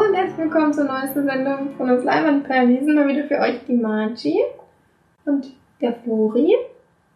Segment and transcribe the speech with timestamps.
[0.00, 2.70] und herzlich willkommen zur neuesten Sendung von uns Leinwandperlen.
[2.70, 4.40] Wir sind mal wieder für euch die Margie
[5.26, 6.56] und der Flori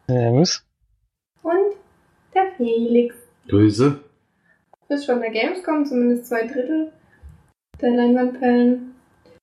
[0.07, 0.63] Servus.
[1.43, 1.77] und
[2.35, 3.17] der Felix.
[3.49, 4.01] Grüße.
[4.89, 6.93] Ist schon der Gamescom, zumindest zwei Drittel
[7.81, 8.95] der Leinwandperlen.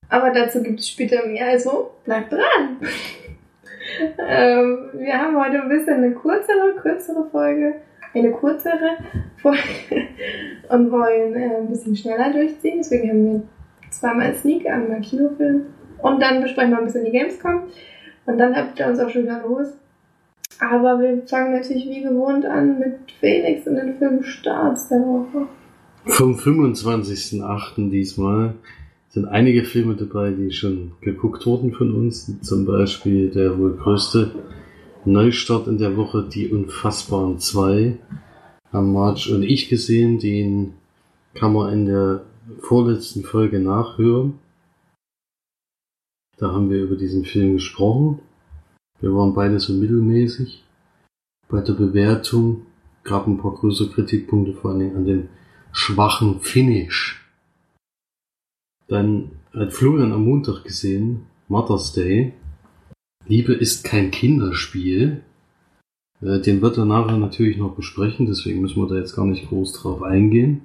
[0.09, 2.77] Aber dazu gibt es später mehr, also bleibt dran.
[4.19, 7.81] ähm, wir haben heute ein bisschen eine kürzere, kürzere Folge,
[8.13, 8.97] eine kürzere
[9.37, 9.59] Folge
[10.69, 12.77] und wollen äh, ein bisschen schneller durchziehen.
[12.77, 13.43] Deswegen haben wir
[13.89, 15.65] zweimal Sneak, einmal Kinofilm
[15.99, 17.63] und dann besprechen wir ein bisschen die Gamescom.
[18.25, 19.67] Und dann habt ihr uns auch schon wieder los.
[20.59, 25.47] Aber wir fangen natürlich wie gewohnt an mit Felix und den Filmstarts der Woche.
[26.05, 27.89] Vom 25.08.
[27.89, 28.55] diesmal
[29.09, 32.31] sind einige Filme dabei, die schon geguckt wurden von uns.
[32.41, 34.31] Zum Beispiel der wohl größte
[35.05, 37.97] Neustart in der Woche, Die Unfassbaren 2,
[38.71, 40.19] haben Marge und ich gesehen.
[40.19, 40.73] Den
[41.33, 42.25] kann man in der
[42.59, 44.39] vorletzten Folge nachhören.
[46.37, 48.19] Da haben wir über diesen Film gesprochen.
[48.99, 50.63] Wir waren beide so mittelmäßig.
[51.47, 52.67] Bei der Bewertung
[53.03, 55.29] gab ein paar größere Kritikpunkte, vor allem an dem
[55.71, 57.25] schwachen Finish.
[58.87, 62.33] Dann hat Florian am Montag gesehen, Mother's Day.
[63.27, 65.23] Liebe ist kein Kinderspiel.
[66.21, 69.47] Äh, Den wird er nachher natürlich noch besprechen, deswegen müssen wir da jetzt gar nicht
[69.47, 70.61] groß drauf eingehen.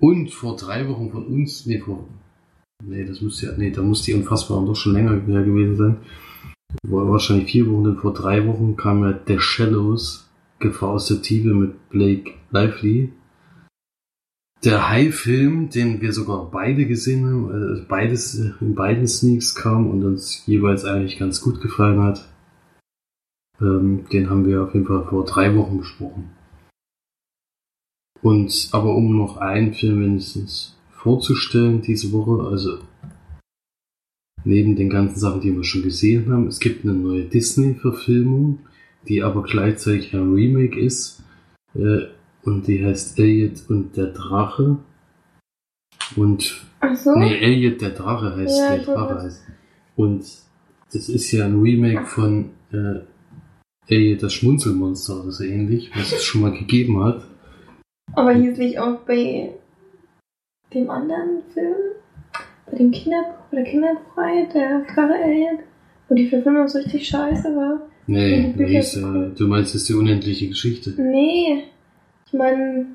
[0.00, 2.06] Und vor drei Wochen von uns, nee, vor,
[2.84, 5.96] nee, das muss ja, nee, da muss die Unfassbaren doch schon länger gewesen sein.
[6.86, 10.28] War wahrscheinlich vier Wochen, denn vor drei Wochen kam ja The Shallows,
[10.58, 13.12] Gefahr aus der Tiefe mit Blake Lively.
[14.64, 20.02] Der High-Film, den wir sogar beide gesehen haben, also beides in beiden Sneaks kam und
[20.04, 22.26] uns jeweils eigentlich ganz gut gefallen hat.
[23.60, 26.30] Ähm, den haben wir auf jeden Fall vor drei Wochen besprochen.
[28.22, 32.78] Und aber um noch einen Film wenigstens vorzustellen diese Woche, also
[34.44, 38.60] neben den ganzen Sachen, die wir schon gesehen haben, es gibt eine neue Disney-Verfilmung,
[39.06, 41.22] die aber gleichzeitig ein Remake ist.
[41.74, 42.06] Äh,
[42.44, 44.76] und die heißt Elliot und der Drache.
[46.16, 47.14] Und Ach so?
[47.16, 49.44] Nee, Elliot der Drache heißt Ja, der Drache heißt.
[49.96, 50.24] Und
[50.92, 53.00] das ist ja ein Remake von äh,
[53.88, 57.24] Elliot das Schmunzelmonster oder so ähnlich, was es schon mal gegeben hat.
[58.12, 59.50] Aber hieß nicht auch bei
[60.72, 61.74] dem anderen Film,
[62.70, 65.60] bei dem Kinder bei der Kinderfrei, der Drache Elliot,
[66.08, 67.80] wo die Verfilmung so richtig scheiße war?
[68.06, 70.94] Nee, hieß, äh, du meinst, das ist die unendliche Geschichte.
[70.98, 71.64] Nee,
[72.34, 72.86] ich meine,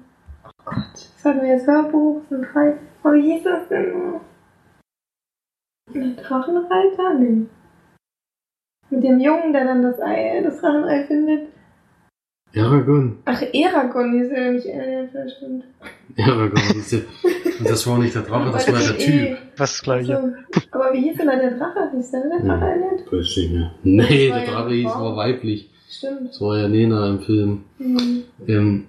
[0.45, 2.75] oh Gott, das hatten wir jetzt Hörbuch, sind drei.
[3.01, 4.11] Aber wie hieß das denn?
[4.11, 4.21] noch?
[5.93, 7.13] Der Drachenreiter?
[7.17, 7.45] Nee.
[8.89, 11.47] Mit dem Jungen, der dann das Ei, das Drachenei findet.
[12.53, 13.19] Aragon.
[13.25, 15.63] Ach, Eragon hieß er nämlich Elliot, das stimmt.
[16.17, 16.57] Aragon.
[16.73, 16.99] hieß der.
[17.59, 19.21] Und das war nicht der Drache, das war der Typ.
[19.21, 20.21] eh- Was das gleiche.
[20.51, 20.67] So.
[20.71, 21.91] Aber wie hieß denn da der Drache?
[21.95, 23.09] Hieß der der Drache Elliot?
[23.13, 23.71] Weiß ich nicht.
[23.83, 25.69] Nee, Das war der ja Drache hieß aber weiblich.
[25.89, 26.29] Stimmt.
[26.29, 27.63] Das war ja Nena im Film.
[27.77, 28.23] Hm.
[28.47, 28.87] Ähm,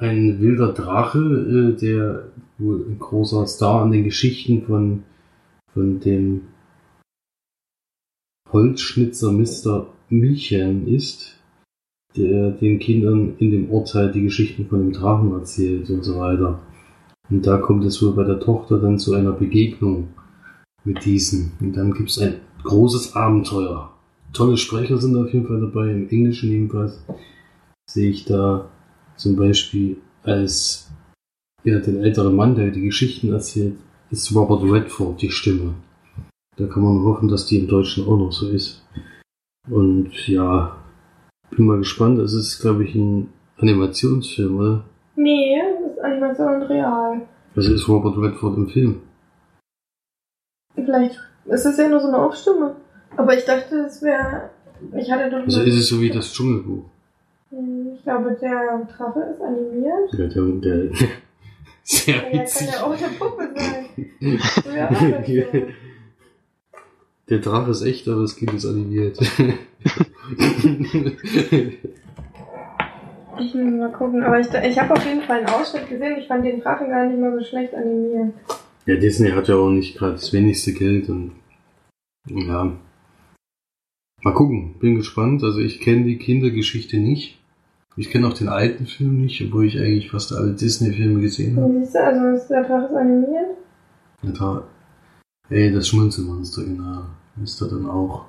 [0.00, 2.24] ein wilder Drache, äh, der
[2.58, 5.02] wohl ein großer Star an den Geschichten von,
[5.72, 6.42] von dem
[8.50, 9.86] Holzschnitzer Mr.
[10.08, 11.38] Milchen ist,
[12.16, 16.60] der den Kindern in dem halt die Geschichten von dem Drachen erzählt und so weiter.
[17.28, 20.08] Und da kommt es wohl bei der Tochter dann zu einer Begegnung
[20.84, 21.52] mit diesen.
[21.60, 23.92] Und dann gibt es ein großes Abenteuer.
[24.32, 27.04] Tolle Sprecher sind auf jeden Fall dabei, im Englischen jedenfalls
[27.88, 28.68] sehe ich da
[29.20, 30.90] zum Beispiel als
[31.62, 33.76] ja, den älteren Mann, der die Geschichten erzählt,
[34.10, 35.74] ist Robert Redford die Stimme.
[36.56, 38.82] Da kann man hoffen, dass die im Deutschen auch noch so ist.
[39.68, 40.76] Und ja,
[41.50, 42.18] bin mal gespannt.
[42.18, 44.84] Es ist, glaube ich, ein Animationsfilm, oder?
[45.16, 47.28] Nee, das ist Animation und real.
[47.54, 49.02] Also ist Robert Redford im Film.
[50.74, 52.76] Vielleicht ist das ja nur so eine Aufstimme.
[53.16, 54.50] Aber ich dachte, es wäre.
[54.96, 55.44] Ich hatte doch.
[55.44, 56.84] Also ist es so wie das Dschungelbuch.
[57.50, 60.12] Hm, Ich glaube, der Drache ist animiert.
[60.12, 60.90] Ja, der, der
[61.82, 62.68] sehr Ja, kann witzig.
[62.72, 63.86] ja auch eine Puppe sein.
[64.76, 64.88] Ja.
[67.28, 69.18] Der Drache ist echt, aber das Kind ist animiert.
[73.38, 74.22] Ich muss mal gucken.
[74.22, 76.18] Aber ich, ich habe auf jeden Fall einen Ausschnitt gesehen.
[76.18, 78.34] Ich fand den Drachen gar nicht mal so schlecht animiert.
[78.86, 81.32] Ja, Disney hat ja auch nicht gerade das wenigste Geld und
[82.28, 82.72] ja.
[84.22, 85.42] Mal gucken, bin gespannt.
[85.42, 87.39] Also ich kenne die Kindergeschichte nicht.
[87.96, 91.72] Ich kenne auch den alten Film nicht, obwohl ich eigentlich fast alle Disney-Filme gesehen habe.
[91.80, 93.56] Siehst du, also ist der Drache ist animiert.
[94.22, 94.64] Ja, da,
[95.48, 97.04] ey, das Schmunzelmonster, genau.
[97.42, 98.26] Ist da dann auch.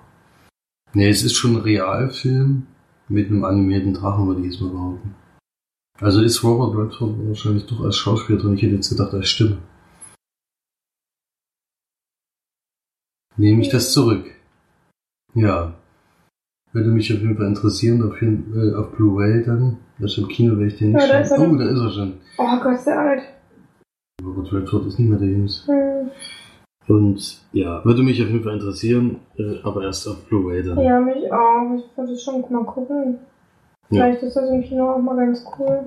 [0.93, 2.67] Nee, es ist schon ein Realfilm
[3.07, 5.15] mit einem animierten Drachen, würde ich jetzt mal behaupten.
[5.99, 8.55] Also ist Robert Redford wahrscheinlich doch als Schauspieler drin.
[8.55, 9.57] Ich hätte jetzt gedacht, als Stimme.
[13.41, 14.31] nehme ich das zurück.
[15.33, 15.73] Ja.
[16.73, 19.77] Würde mich auf jeden Fall interessieren, auf, jeden, äh, auf Blu-ray dann.
[20.01, 21.55] Also im Kino werde ich den nicht Ja, da schauen.
[21.55, 22.13] Oh, da ist er schon.
[22.37, 23.21] Oh Gott, ist der alt.
[24.23, 25.71] Robert Redford ist nicht mehr der Jüngste.
[25.71, 26.11] Hm.
[26.87, 30.79] Und ja, würde mich auf jeden Fall interessieren, äh, aber erst auf Blu-ray dann.
[30.79, 31.75] Ja, mich auch.
[31.77, 33.19] Ich würde schon mal gucken.
[33.89, 35.81] Vielleicht ist das im Kino auch mal ganz cool.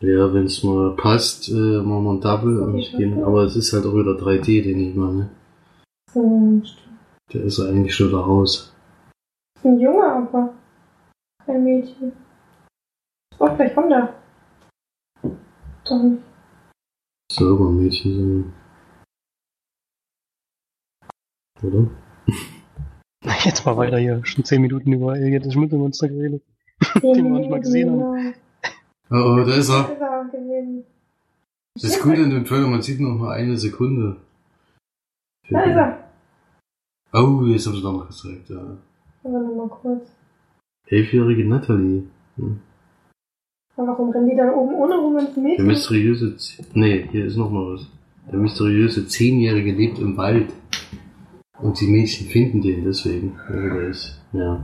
[0.00, 3.22] Ja, wenn es mal passt, äh, machen wir ein Double und Ich gehen.
[3.22, 5.28] Aber es ist halt auch wieder 3D, den ich meine.
[6.12, 6.88] Hm, stimmt.
[7.34, 8.72] Der ist eigentlich schon da raus.
[9.68, 10.54] Ein Junge aber.
[11.44, 12.12] Kein Mädchen.
[13.38, 14.14] Oh, vielleicht kommt er.
[15.84, 16.22] Doch nicht.
[17.30, 18.54] Selber ein Mädchen
[21.60, 21.68] sein.
[21.68, 21.90] Oder?
[23.44, 24.24] Jetzt mal weiter hier.
[24.24, 26.42] Schon 10 Minuten über das Schmutzelmonster geredet.
[26.94, 28.34] Den Den wir nicht mal gesehen haben.
[29.10, 29.36] Genau.
[29.36, 29.90] Oh, oh, da ist er.
[31.74, 31.84] ist.
[31.84, 34.16] Das Gute in dem Trailer, man sieht noch mal eine Sekunde.
[35.50, 36.10] Da ist er.
[37.12, 38.78] Oh, jetzt haben sie da noch gezeigt, ja.
[39.28, 40.06] Aber nur mal kurz.
[40.86, 42.04] Elfjährige Natalie.
[42.36, 42.60] Hm.
[43.76, 45.66] Aber warum rennen die dann oben ohne rum ins Der Mädchen?
[45.66, 47.86] mysteriöse, Z- nee, hier ist noch mal was.
[48.32, 50.52] Der mysteriöse Zehnjährige lebt im Wald.
[51.60, 54.20] Und die Mädchen finden den deswegen, wo er ist.
[54.32, 54.62] Ja.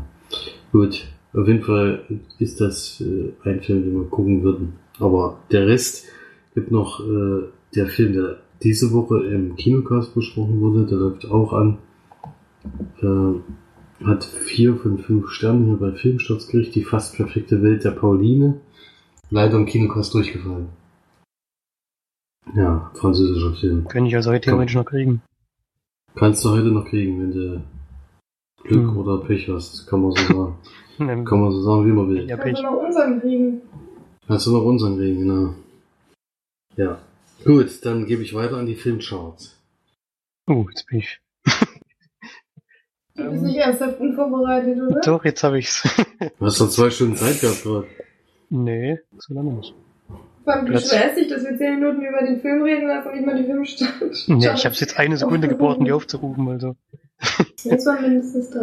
[0.73, 1.07] Gut.
[1.33, 2.05] Auf jeden Fall
[2.39, 4.75] ist das äh, ein Film, den wir gucken würden.
[5.01, 6.07] Aber der Rest
[6.55, 7.43] gibt noch äh,
[7.75, 11.79] der Film, der diese Woche im Kinocast besprochen wurde, der läuft auch an.
[13.03, 13.41] Äh,
[14.07, 18.61] hat vier von fünf Sternen hier bei Filmstarts gekriegt, die fast perfekte Welt der Pauline.
[19.31, 20.69] Leider im Kinocast durchgefallen.
[22.55, 23.89] Ja, französischer Film.
[23.89, 25.23] Könnte ich also heute theoretisch noch kriegen.
[26.15, 27.63] Kannst du heute noch kriegen, wenn du
[28.63, 28.97] Glück Hm.
[28.99, 30.17] oder Pech hast, kann man so
[30.99, 31.25] sagen.
[31.25, 32.29] Kann man so sagen, wie man will.
[32.29, 32.57] Ja, Kannst Pech.
[32.57, 33.63] du noch unseren kriegen?
[34.27, 35.55] Kannst du noch unseren kriegen, genau.
[36.77, 36.99] Ja.
[37.45, 39.59] Gut, dann gebe ich weiter an die Filmcharts.
[40.47, 41.19] Oh, jetzt bin ich.
[43.17, 45.01] Du bist nicht ernsthaft unvorbereitet, oder?
[45.01, 45.83] Doch, jetzt habe ich's.
[46.39, 47.87] Du hast doch zwei Stunden Zeit gehabt gerade.
[48.51, 49.75] nee, so lange nicht.
[50.43, 53.07] Vor allem, du Platz- beschwerst dich, dass wir zehn Minuten über den Film reden, hast
[53.07, 54.29] und nicht mal die Filmstand.
[54.29, 56.77] Nee, ich habe jetzt eine Sekunde gebraucht, um die aufzurufen, also.
[57.63, 58.61] Jetzt waren mindestens drei.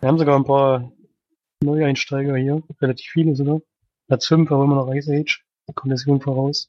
[0.00, 0.90] Wir haben sogar ein paar
[1.62, 3.60] Neueinsteiger hier, relativ viele sogar.
[4.08, 5.44] Platz 5 aber immer noch Ice Age,
[5.74, 6.68] Konversion voraus.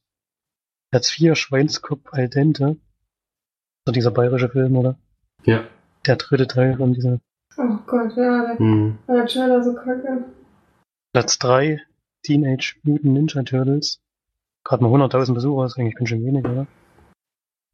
[0.92, 2.76] Platz 4 Schweinskopf al dente.
[3.88, 5.00] So dieser bayerische Film, oder?
[5.46, 5.64] Ja.
[6.06, 7.20] Der dritte Teil von dieser.
[7.58, 8.98] Oh Gott, ja, der, Hm.
[9.08, 10.26] der Trailer so kacke.
[11.14, 11.82] Platz 3
[12.24, 14.00] Teenage Mutant Ninja Turtles.
[14.64, 16.68] Gerade mal 100.000 Besucher, ist eigentlich ganz schön wenig, oder?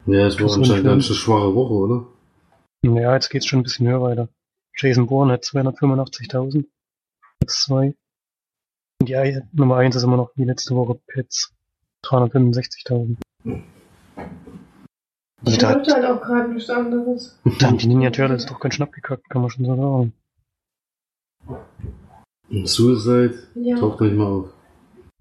[0.06, 1.14] Ja, es war Das anscheinend ein eine Film.
[1.16, 2.06] schwache Woche, oder?
[2.82, 4.28] Ja, jetzt geht's schon ein bisschen höher weiter.
[4.76, 6.64] Jason Bourne hat 285.000.
[7.40, 7.94] Platz 2.
[9.00, 11.52] Und die Nummer 1 ist immer noch wie letzte Woche Pets.
[12.04, 13.16] 365.000.
[15.44, 17.38] Also Da da, läuft halt auch gerade nichts anderes.
[17.60, 20.12] da haben die Ninja Turtles doch ganz schnapp gekackt, kann man schon so sagen.
[22.50, 23.76] Und Suicide Ja.
[23.78, 24.52] taucht nicht mal auf.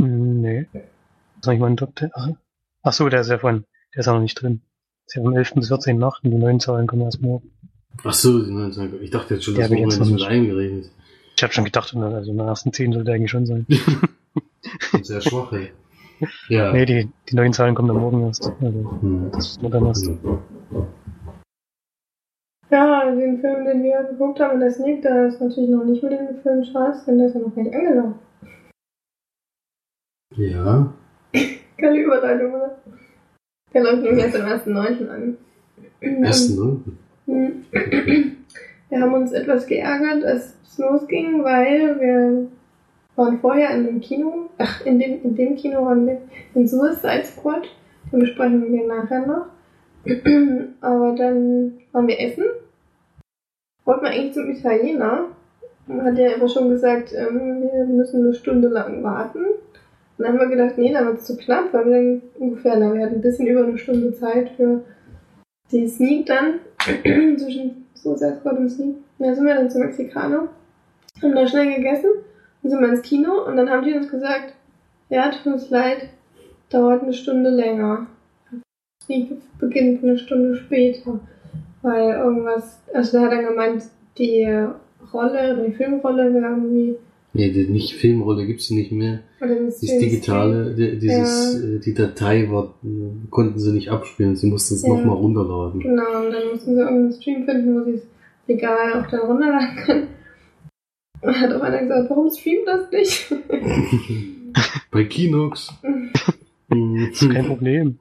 [0.01, 0.68] Hm, Nee.
[1.42, 2.10] Soll ich mal einen Top 10?
[2.13, 2.30] Ach,
[2.84, 4.62] ach so, der ist ja von, der ist ja noch nicht drin.
[5.06, 5.53] Ist ja vom 11.
[5.56, 5.98] bis 14.
[6.00, 7.51] Nacht und die neuen Zahlen kommen erst morgen.
[8.03, 8.98] Ach so, die neuen Tage.
[8.98, 10.89] Ich dachte jetzt schon, das hab ich jetzt Wochenende ist mit eingerechnet.
[11.36, 13.68] Ich habe schon gedacht, also in den ersten 10 sollte eigentlich schon sein.
[15.03, 15.72] Sehr schwach, ey.
[16.50, 16.72] Ja.
[16.72, 18.52] Nee, die, die neuen Zahlen kommen dann morgen erst.
[18.62, 19.30] Also, Hm.
[19.32, 20.10] das ist nur dann erst.
[22.70, 26.04] Ja, den Film, den wir geguckt haben in der Sneak, der ist natürlich noch nicht
[26.04, 28.20] mit dem Film Charles, denn der ist ja noch gar nicht angelaufen.
[30.36, 30.94] Ja.
[31.78, 32.78] Keine Überleitung, oder?
[33.74, 35.10] Der läuft nämlich erst am 1.9.
[35.10, 35.38] an.
[36.02, 37.00] Ersten Neunten.
[37.26, 37.66] Hm.
[38.90, 42.48] Wir haben uns etwas geärgert, als es losging, weil wir
[43.18, 46.22] waren vorher in dem Kino, ach, in dem, in dem Kino waren wir
[46.54, 47.68] in Suicide Squad,
[48.12, 49.48] den besprechen wir nachher noch.
[50.82, 52.46] Aber dann waren wir essen,
[53.84, 55.26] wollten wir eigentlich zum Italiener,
[55.90, 59.40] hat er aber schon gesagt, ähm, wir müssen eine Stunde lang warten.
[59.40, 62.78] Und dann haben wir gedacht, nee, dann wird es zu knapp, weil wir dann ungefähr,
[62.78, 64.84] na, wir hatten ein bisschen über eine Stunde Zeit für
[65.72, 66.60] die Sneak dann,
[67.38, 68.96] zwischen Suicide Squad und Sneak.
[69.20, 70.50] Dann sind wir dann zum Mexikaner,
[71.22, 72.10] haben da schnell gegessen
[72.68, 74.54] und sind wir ins Kino und dann haben die uns gesagt,
[75.10, 76.10] ja, tut uns leid,
[76.70, 78.08] dauert eine Stunde länger.
[79.04, 81.20] Sneak beginnt eine Stunde später.
[81.82, 83.84] Weil irgendwas, also der hat dann gemeint,
[84.18, 84.44] die
[85.14, 86.96] Rolle oder die Filmrolle wäre irgendwie
[87.34, 89.20] Nee, die nicht Filmrolle gibt's nicht mehr.
[89.40, 94.36] oder das Das digitale, die, dieses, äh, die Datei war, äh, konnten sie nicht abspielen.
[94.36, 94.90] Sie mussten es Ja.
[94.90, 95.80] nochmal runterladen.
[95.80, 98.08] Genau, und dann mussten sie irgendeinen Stream finden, wo sie es
[98.48, 100.08] legal auch dann runterladen können.
[101.22, 103.34] Und hat auch einer gesagt, warum streamt das nicht?
[104.92, 105.74] Bei Kinox.
[106.70, 108.00] Das ist kein Problem.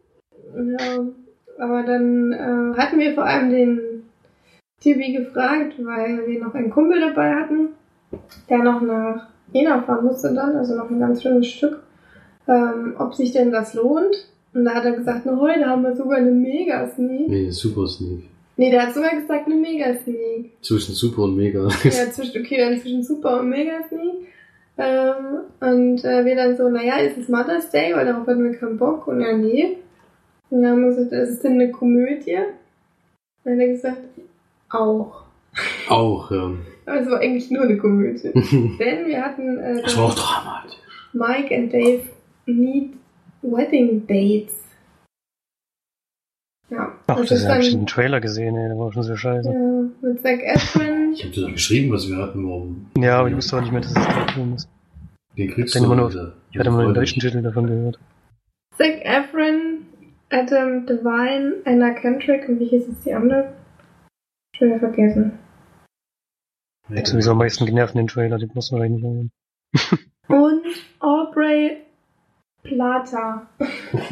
[0.55, 1.07] ja,
[1.59, 3.97] aber dann äh, hatten wir vor allem den,
[4.81, 7.71] Tibi gefragt, weil wir noch einen Kumpel dabei hatten,
[8.49, 11.83] der noch nach Jena fahren musste dann, also noch ein ganz schönes Stück,
[12.47, 14.15] ähm, ob sich denn das lohnt.
[14.53, 17.29] Und da hat er gesagt, na heute haben wir sogar eine Mega-Sneak.
[17.29, 18.25] Nee, Super Sneak.
[18.57, 20.63] Nee, der hat sogar gesagt, eine Mega-Sneak.
[20.63, 21.69] Zwischen Super und Mega.
[21.85, 24.29] Ja, zwischen, okay, dann zwischen Super und Mega Sneak.
[24.79, 28.59] Ähm, und äh, wir dann so, naja, ist es Mother's Day, weil darauf hatten wir
[28.59, 29.07] keinen Bock.
[29.09, 29.79] Und ja, nee.
[30.51, 32.37] Und dann haben wir gesagt, ist es denn eine Komödie?
[32.37, 34.03] Und dann hat er gesagt,
[34.71, 35.25] auch.
[35.89, 36.53] Auch, ja.
[36.87, 38.31] Aber es war eigentlich nur eine Komödie.
[38.79, 40.77] Denn wir hatten äh, Das war auch dramatisch.
[41.13, 42.03] Mike and Dave
[42.47, 42.93] Need
[43.43, 44.55] Wedding Dates.
[46.69, 49.17] Ja, Ach, das das ist hab ich den Trailer gesehen, ey, der war schon so
[49.17, 49.49] scheiße.
[49.49, 51.13] ja, mit Zac Efron.
[51.13, 52.87] Ich hab dir doch geschrieben, was wir hatten, warum.
[52.99, 54.69] Ja, aber ich wusste auch nicht mehr, dass es der Film ist.
[55.37, 56.33] Den kriegst Ich du immer nur- wieder.
[56.51, 57.99] Ich hatte mal den deutschen Titel davon gehört.
[58.77, 59.87] Zac Efron,
[60.31, 63.53] Adam Devine, Anna Kendrick und wie hieß es die andere?
[64.57, 65.39] Schon wieder vergessen.
[66.91, 69.31] Ich hab sowieso am meisten genervt in den Trailer, den muss man eigentlich nicht hören.
[70.29, 70.65] Und
[71.01, 71.83] Aubrey
[72.65, 73.47] Plata.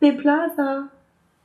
[0.00, 0.88] nee, Plaza.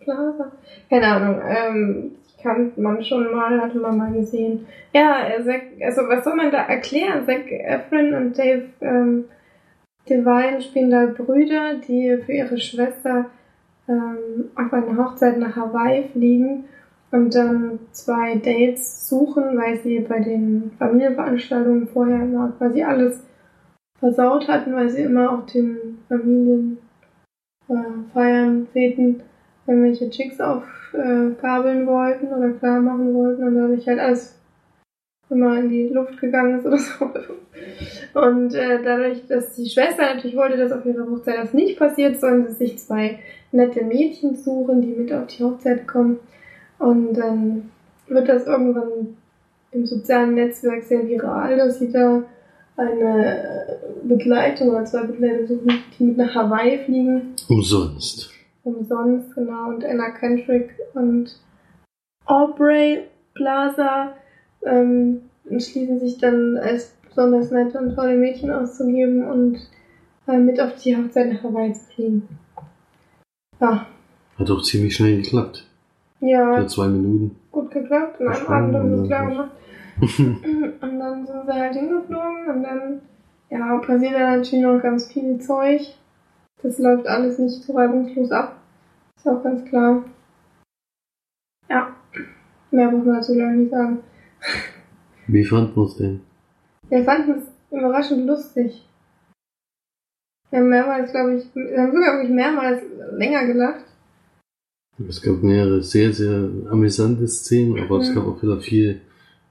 [0.03, 0.51] Plaza.
[0.89, 1.41] Keine Ahnung.
[1.45, 2.11] Ähm,
[2.43, 4.67] kannte man schon mal, hatte man mal gesehen.
[4.93, 7.25] Ja, äh, Zac, also was soll man da erklären?
[7.25, 9.25] Zac Efron und Dave ähm,
[10.07, 13.25] Devine spielen da Brüder, die für ihre Schwester
[13.87, 16.65] ähm, auf eine Hochzeit nach Hawaii fliegen
[17.11, 23.23] und dann zwei Dates suchen, weil sie bei den Familienveranstaltungen vorher immer quasi alles
[23.99, 26.79] versaut hatten, weil sie immer auf den Familien
[27.69, 28.67] äh, Feiern,
[29.65, 34.39] Feten irgendwelche Chicks aufgabeln wollten oder klar machen wollten und dadurch halt alles
[35.29, 37.05] immer in die Luft gegangen ist oder so.
[38.19, 42.19] Und äh, dadurch, dass die Schwester natürlich wollte, dass auf ihrer Hochzeit das nicht passiert,
[42.19, 43.19] sollen sie sich zwei
[43.51, 46.19] nette Mädchen suchen, die mit auf die Hochzeit kommen.
[46.77, 47.71] Und dann
[48.07, 49.17] wird das irgendwann
[49.71, 52.23] im sozialen Netzwerk sehr viral, dass sie da
[52.75, 58.33] eine äh, Begleitung oder zwei Begleiter suchen, die mit nach Hawaii fliegen Umsonst.
[58.63, 61.39] Umsonst, genau, und Anna Kendrick und
[62.25, 63.03] Aubrey
[63.33, 64.13] Plaza
[64.65, 69.57] ähm, entschließen sich dann als besonders nette und tolle Mädchen auszugeben und
[70.27, 72.27] äh, mit auf die Hochzeit nach Hawaii zu fliegen.
[73.59, 73.85] Ja,
[74.39, 75.67] Hat auch ziemlich schnell geklappt.
[76.21, 77.35] ja, Für zwei Minuten.
[77.51, 78.19] gut geklappt.
[78.19, 79.51] Und am Abend haben sie klar gemacht.
[80.01, 83.01] Und dann sind sie halt hingeflogen und dann,
[83.51, 85.81] ja, passiert da natürlich noch ganz viel Zeug.
[86.63, 88.57] Das läuft alles nicht so reibungslos ab.
[89.17, 90.03] Ist auch ganz klar.
[91.69, 91.95] Ja,
[92.71, 93.99] mehr muss man dazu ich nicht sagen.
[95.27, 96.21] Wie fand man's denn?
[96.89, 98.87] Wir fanden es überraschend lustig.
[100.49, 102.81] Wir haben mehrmals, glaube ich, wir haben sogar wirklich mehrmals
[103.13, 103.85] länger gelacht.
[105.07, 108.15] Es gab mehrere sehr, sehr amüsante Szenen, aber es Mhm.
[108.15, 109.01] gab auch wieder viel,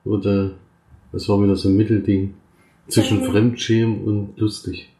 [0.04, 0.52] oder
[1.10, 2.34] das war wieder so ein Mittelding
[2.88, 3.24] zwischen Mhm.
[3.24, 4.94] Fremdschämen und lustig.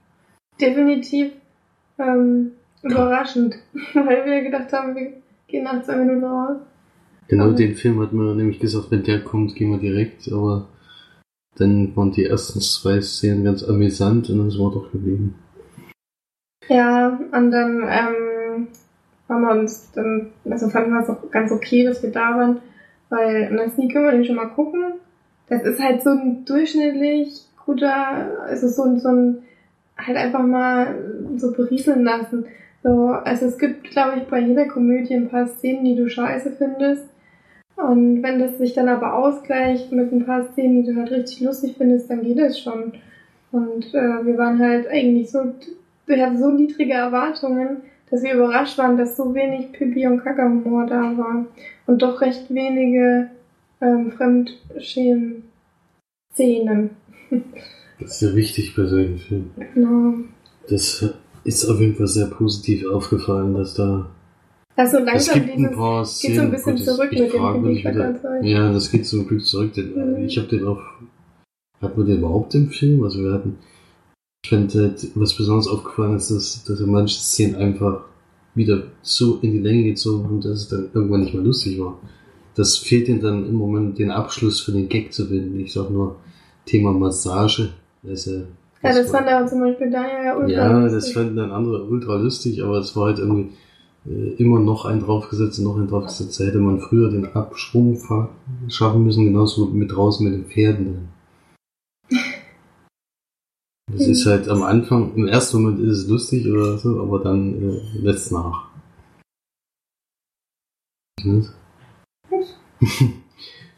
[0.61, 1.33] Definitiv
[1.99, 3.57] ähm, überraschend,
[3.95, 5.13] weil wir gedacht haben, wir
[5.47, 6.57] gehen nach zwei Minuten raus.
[7.29, 7.57] Genau Mhm.
[7.57, 10.69] den Film hat man nämlich gesagt, wenn der kommt, gehen wir direkt, aber
[11.57, 15.35] dann waren die ersten zwei Szenen ganz amüsant und dann sind wir doch geblieben.
[16.69, 18.69] Ja, und dann ähm,
[19.29, 22.59] haben wir uns dann, also fanden wir es auch ganz okay, dass wir da waren,
[23.09, 24.95] weil in der Sneak können wir den schon mal gucken.
[25.49, 29.43] Das ist halt so ein durchschnittlich guter, also so, so ein,
[29.99, 30.95] halt einfach mal
[31.37, 32.47] so berieseln lassen.
[32.83, 36.51] So, also es gibt, glaube ich, bei jeder Komödie ein paar Szenen, die du scheiße
[36.53, 37.09] findest.
[37.77, 41.41] Und wenn das sich dann aber ausgleicht mit ein paar Szenen, die du halt richtig
[41.41, 42.93] lustig findest, dann geht es schon.
[43.51, 45.55] Und äh, wir waren halt eigentlich so,
[46.07, 50.87] wir hatten so niedrige Erwartungen, dass wir überrascht waren, dass so wenig Pipi und Kackerhumor
[50.87, 51.47] da war.
[51.87, 53.31] Und doch recht wenige
[53.81, 56.91] ähm, Fremdschämen-Szenen.
[58.03, 59.51] Das ist ja wichtig bei solchen Filmen.
[59.75, 60.15] Genau.
[60.69, 61.05] Das
[61.45, 64.11] ist auf jeden Fall sehr positiv aufgefallen, dass da
[64.77, 66.41] Also es langsam gibt ein paar geht so Szenen.
[66.41, 68.43] ein bisschen Gottes, zurück ich mit dem mich wieder.
[68.43, 69.73] Ja, das geht zum Glück zurück.
[69.75, 70.25] Den, Mhm.
[70.27, 70.81] Ich habe den auch.
[71.81, 73.03] Hatten wir den überhaupt im Film?
[73.03, 73.59] Also wir hatten.
[74.45, 78.05] Ich fand, äh, was besonders aufgefallen ist, dass, dass er manche Szenen einfach
[78.55, 81.99] wieder so in die Länge gezogen haben, dass es dann irgendwann nicht mehr lustig war.
[82.55, 85.59] Das fehlt ihnen dann im Moment den Abschluss für den Gag zu finden.
[85.61, 86.17] Ich sag nur
[86.67, 87.71] Thema Massage.
[88.07, 88.31] Also,
[88.83, 91.15] Ja, das fand er zum Beispiel Daniel ja ultra ja, das lustig.
[91.15, 93.53] fanden dann andere ultra lustig, aber es war halt irgendwie
[94.07, 96.41] äh, immer noch ein draufgesetzt und noch ein draufgesetzt.
[96.41, 98.29] Da hätte man früher den Abschwung fa-
[98.69, 101.09] schaffen müssen, genauso mit draußen mit den Pferden.
[103.93, 107.55] Das ist halt am Anfang, im ersten Moment ist es lustig oder so, aber dann
[107.55, 108.69] äh, lässt nach.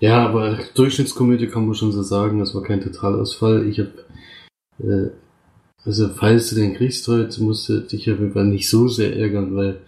[0.01, 3.67] Ja, aber Durchschnittskomödie kann man schon so sagen, das war kein Totalausfall.
[3.67, 3.87] Ich hab,
[4.81, 5.11] äh,
[5.85, 9.17] also falls du den kriegst heute, musst du dich auf jeden Fall nicht so sehr
[9.17, 9.81] ärgern, weil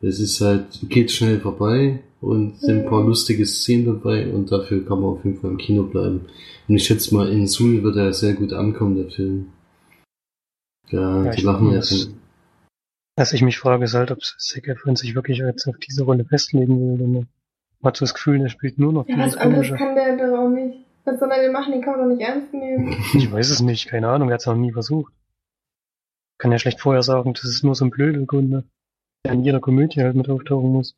[0.00, 4.84] es ist halt, geht schnell vorbei und sind ein paar lustige Szenen dabei und dafür
[4.86, 6.26] kann man auf jeden Fall im Kino bleiben.
[6.68, 9.46] Und ich schätze mal, in Suhl wird er sehr gut ankommen, der Film.
[10.90, 12.14] Ja, Ja, die ich lachen glaube, ja das- schon.
[13.16, 14.18] Was ich mich frage, ist halt, ob
[14.64, 16.96] Efron sich wirklich jetzt auf diese Rolle festlegen will.
[16.98, 17.26] Denn man
[17.84, 20.48] hat so das Gefühl, er spielt nur noch Ja, was anderes kann der doch auch
[20.48, 20.81] nicht.
[21.04, 21.72] Was soll er denn machen?
[21.72, 22.96] Den kann man doch nicht ernst nehmen.
[23.14, 25.12] Ich weiß es nicht, keine Ahnung, er hat es noch nie versucht.
[26.38, 28.64] Kann ja schlecht vorher sagen, das ist nur so ein Blödelkunde,
[29.24, 30.94] der in jeder Komödie halt mit auftauchen muss.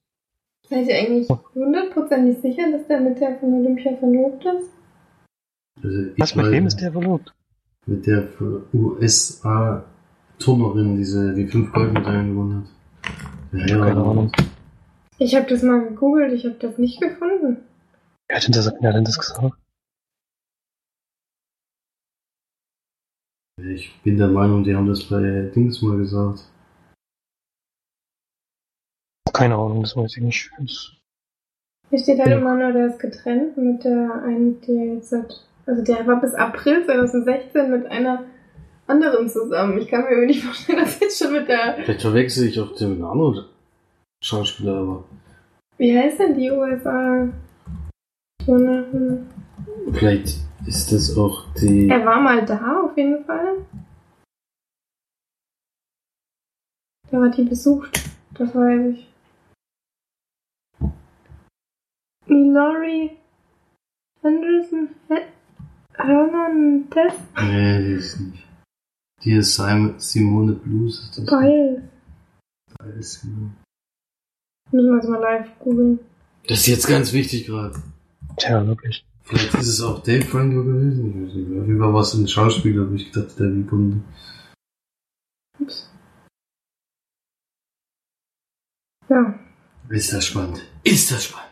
[0.68, 4.70] Seid ihr eigentlich hundertprozentig sicher, dass der mit der von Olympia verlobt ist?
[5.82, 7.34] Also Was, mit wem ist der verlobt?
[7.86, 8.28] Mit der
[8.72, 12.68] USA-Turnerin, diese, die fünf Goldmedaillen gewonnen hat.
[13.52, 14.32] Ja, ja, Keine Ahnung.
[15.18, 17.58] Ich habe das mal gegoogelt, ich habe das nicht gefunden.
[18.28, 19.52] Wer hat denn das, wer hat denn das gesagt?
[23.74, 26.44] Ich bin der Meinung, die haben das bei Dings mal gesagt.
[29.32, 30.50] Keine Ahnung, das weiß ich nicht.
[30.58, 30.92] Das,
[31.90, 32.38] Hier steht halt Ja.
[32.38, 35.44] immer nur, der ist getrennt mit der einen, die er jetzt hat.
[35.66, 38.24] Also der war bis April 2016 mit einer
[38.86, 39.78] anderen zusammen.
[39.78, 41.74] Ich kann mir irgendwie nicht vorstellen, dass jetzt schon mit der.
[41.84, 43.44] Vielleicht verwechsel ich auch den mit einem anderen
[44.22, 45.04] Schauspieler, aber
[45.78, 47.28] Wie heißt denn die USA?
[48.44, 49.26] Turnerin?
[49.92, 51.88] vielleicht ist das auch die.
[51.88, 53.64] Er war mal da, auf jeden Fall.
[57.10, 58.00] Da war die besucht,
[58.34, 59.10] das weiß ich.
[62.26, 63.10] Laurie
[64.22, 65.28] Henderson He-
[65.94, 68.44] Hernandez Nee, die ist nicht.
[69.22, 71.00] Die ist Simon, Simone Blues.
[71.00, 71.88] Ist das Geil.
[72.80, 73.50] Alles, genau.
[74.72, 76.00] Müssen wir jetzt mal live googeln.
[76.48, 77.74] Das ist jetzt ganz wichtig gerade.
[78.36, 79.06] tja, wirklich.
[79.24, 81.08] Vielleicht ist es auch Dave Franco gewesen.
[81.08, 81.62] Ich weiß nicht mehr.
[81.62, 84.04] Auf jeden Fall war es ein Schauspieler, wo ich gedacht der wie kommt.
[85.58, 85.90] Ups.
[89.08, 89.38] Ja,
[89.88, 90.62] Ist das spannend?
[90.82, 91.50] Ist das spannend?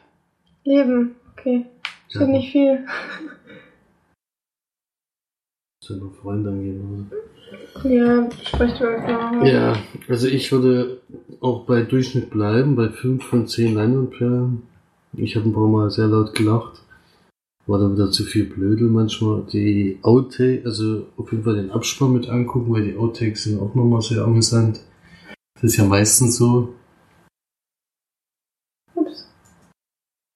[0.65, 1.17] Leben.
[1.33, 1.67] Okay.
[2.09, 2.87] Steht nicht viel.
[5.83, 7.89] Soll noch Freunde angehen, oder?
[7.89, 9.47] Ja, sprecht mal.
[9.47, 9.77] Ja,
[10.09, 11.01] also ich würde
[11.41, 14.63] auch bei Durchschnitt bleiben, bei 5 von 10 Leinwandperlen.
[15.15, 16.83] Ich habe ein paar Mal sehr laut gelacht.
[17.67, 19.45] War da wieder zu viel Blödel manchmal.
[19.53, 23.75] Die Outtake, also auf jeden Fall den Abspann mit angucken, weil die Outtakes sind auch
[23.75, 24.81] nochmal sehr amüsant.
[25.55, 26.75] Das ist ja meistens so.
[28.95, 29.29] Ups.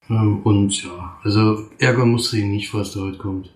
[0.08, 3.52] Ähm, und ja, also ärgern musst du ihn nicht, falls der heute kommt.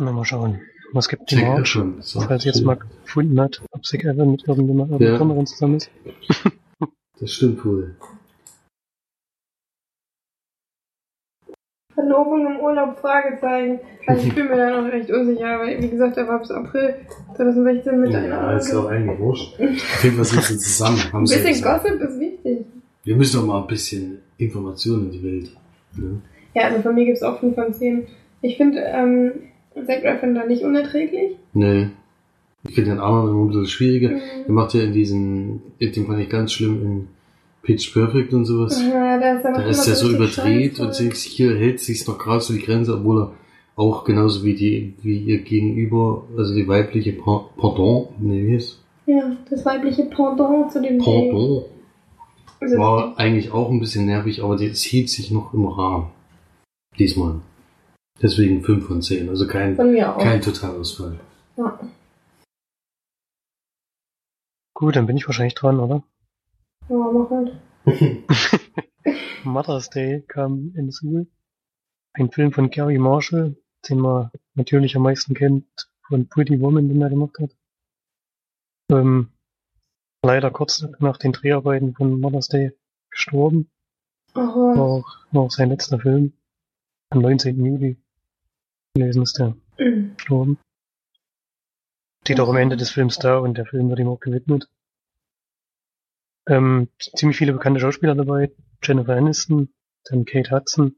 [0.00, 0.60] Na, mal schauen.
[0.92, 1.74] Was gibt die das
[2.16, 5.18] war Falls jetzt mal gefunden hat, ob Zac Efron mit irgendjemand Ja.
[5.18, 5.90] anderen zusammen ist.
[7.18, 7.96] Das stimmt wohl.
[11.94, 13.80] Verlobung im Urlaub, Fragezeichen.
[14.06, 16.94] Also ich bin mir da noch recht unsicher, weil wie gesagt, er war bis April
[17.36, 19.54] 2016 mit einer Ja, ist auch eigentlich wurscht.
[19.60, 20.98] Auf jeden Fall sind sie zusammen.
[21.12, 21.84] Haben Ein sie bisschen gesagt.
[21.84, 22.66] Gossip ist wichtig.
[23.04, 25.50] Wir müssen doch mal ein bisschen Informationen in die Welt.
[25.96, 26.20] Ne?
[26.54, 28.06] Ja, also von mir gibt's auch 5 von 10.
[28.42, 29.32] Ich finde ähm,
[29.86, 31.36] Zac Efron da nicht unerträglich.
[31.52, 31.88] Nee.
[32.68, 34.10] Ich finde den anderen immer ein bisschen schwieriger.
[34.10, 34.20] Mhm.
[34.46, 37.08] Er macht ja in diesen, den fand ich ganz schlimm in
[37.62, 38.80] Pitch Perfect und sowas.
[38.82, 42.52] Ja, da ist, Da ist er so überdreht und hier hält sich noch gerade so
[42.52, 43.32] die Grenze, obwohl er
[43.76, 48.80] auch genauso wie die, wie ihr Gegenüber, also die weibliche Pa- Pardon, nee, wie ist?
[49.06, 51.64] Ja, das weibliche Pendant zu dem Pardon
[52.60, 56.10] Also, war eigentlich auch ein bisschen nervig, aber das hielt sich noch im Rahmen.
[56.98, 57.40] Diesmal.
[58.20, 61.18] Deswegen 5 von 10, also kein, kein Totalausfall.
[61.56, 61.78] Ja.
[64.74, 66.02] Gut, dann bin ich wahrscheinlich dran, oder?
[66.92, 67.52] Ja, mach halt.
[69.44, 71.26] Mother's Day kam in Suhl.
[72.12, 73.56] Ein Film von Gary Marshall,
[73.88, 75.64] den man natürlich am meisten kennt
[76.06, 77.56] von Pretty Woman, den er gemacht hat.
[78.90, 79.30] Ähm,
[80.22, 82.76] leider kurz nach den Dreharbeiten von Mother's Day
[83.10, 83.70] gestorben.
[84.34, 86.34] Ach, War auch, war auch sein letzter Film.
[87.10, 87.64] Am 19.
[87.64, 87.96] Juli
[88.94, 90.14] gewesen ist er Mhm.
[90.16, 90.58] gestorben.
[92.24, 94.68] Steht auch am Ende des Films da und der Film wird ihm auch gewidmet.
[96.46, 98.50] Ähm, ziemlich viele bekannte Schauspieler dabei.
[98.82, 99.72] Jennifer Aniston,
[100.04, 100.96] dann Kate Hudson,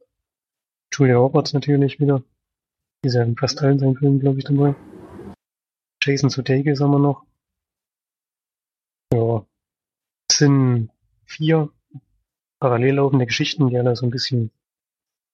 [0.92, 2.22] Julia Roberts natürlich wieder.
[3.02, 4.74] Die ist ja in fast allen seinen Filmen, glaube ich, dabei.
[6.02, 7.24] Jason Sudeikis haben wir noch.
[9.12, 9.44] Ja.
[10.30, 10.90] Es sind
[11.26, 11.70] vier
[12.58, 14.50] parallel laufende Geschichten, die alle so ein bisschen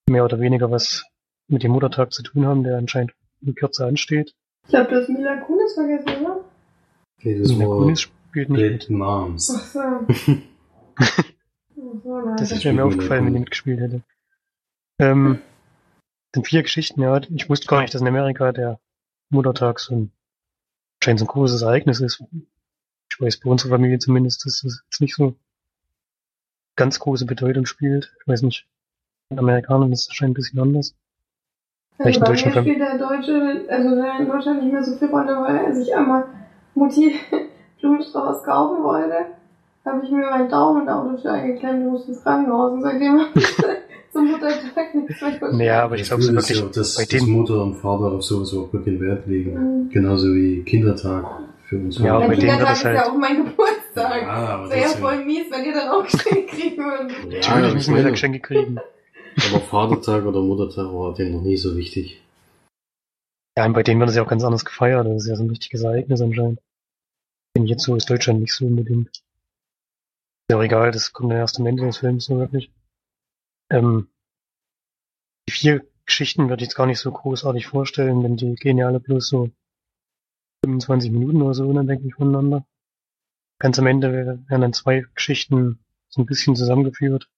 [0.09, 1.05] mehr oder weniger was
[1.49, 4.35] mit dem Muttertag zu tun haben, der anscheinend in Kürze ansteht.
[4.64, 6.44] Ich glaube, du hast Mila Kunis vergessen, oder?
[7.18, 8.88] Okay, das Mila war Kunis spielt nicht.
[8.88, 9.53] Bad Moms.
[9.55, 10.40] Ach so.
[12.37, 13.47] Das wäre mir aufgefallen, wenn die gut.
[13.47, 14.03] mitgespielt hätte.
[14.99, 15.40] Ähm,
[16.35, 17.21] sind vier Geschichten, ja.
[17.35, 18.79] Ich wusste gar nicht, dass in Amerika der
[19.31, 20.12] Muttertag so ein,
[21.03, 22.23] scheint so ein großes Ereignis ist.
[23.11, 25.35] Ich weiß bei unserer Familie zumindest, dass das jetzt nicht so
[26.77, 28.14] ganz große Bedeutung spielt.
[28.21, 28.66] Ich weiß nicht,
[29.31, 30.95] in Amerikanern ist das scheint ein bisschen anders.
[31.99, 35.09] Also bei Deutschland mir spielt der Deutsche, also der in Deutschland nicht mehr so viel
[35.09, 36.27] Rolle, weil als ich einmal
[36.75, 37.14] Mutti
[37.81, 39.14] Blumenstrauß kaufen wollte,
[39.85, 43.21] habe ich mir meinen Daumen da dafür eingeklemmt und musste ins Krankenhaus und seitdem
[44.12, 45.53] zum Muttertag nichts mehr geschafft.
[45.55, 48.53] Naja, aber ich glaube so wirklich, ja, dass, bei dass Mutter und Vater auf sowas
[48.55, 49.55] auch wirklich Wert legen.
[49.85, 49.90] Mhm.
[49.90, 51.25] Genauso wie Kindertag
[51.64, 51.99] für uns.
[51.99, 54.23] Ja, aber bei denen wird Kindertag das ist halt- ja auch mein Geburtstag.
[54.23, 57.11] Ja, aber Das wäre ja voll mies, wenn ihr dann auch Geschenke kriegen würdet.
[57.11, 58.79] Ja, natürlich ich müssen wir Geschenke kriegen.
[59.51, 62.23] aber Vatertag oder Muttertag war denen noch nie so wichtig.
[63.57, 65.07] Ja, und bei denen wird es ja auch ganz anders gefeiert.
[65.07, 66.61] Das ist ja so ein richtiges Ereignis anscheinend.
[67.54, 69.08] Bin jetzt so aus Deutschland nicht so unbedingt.
[69.08, 69.24] Ist
[70.50, 72.72] ja auch egal, das kommt dann erst am Ende des Films so wirklich.
[73.70, 74.08] Ähm,
[75.48, 78.86] die vier Geschichten würde ich jetzt gar nicht so großartig vorstellen, denn die gehen ja
[78.86, 79.50] alle bloß so
[80.64, 82.66] 25 Minuten oder so unabhängig voneinander.
[83.58, 87.30] Ganz am Ende werden dann zwei Geschichten so ein bisschen zusammengeführt.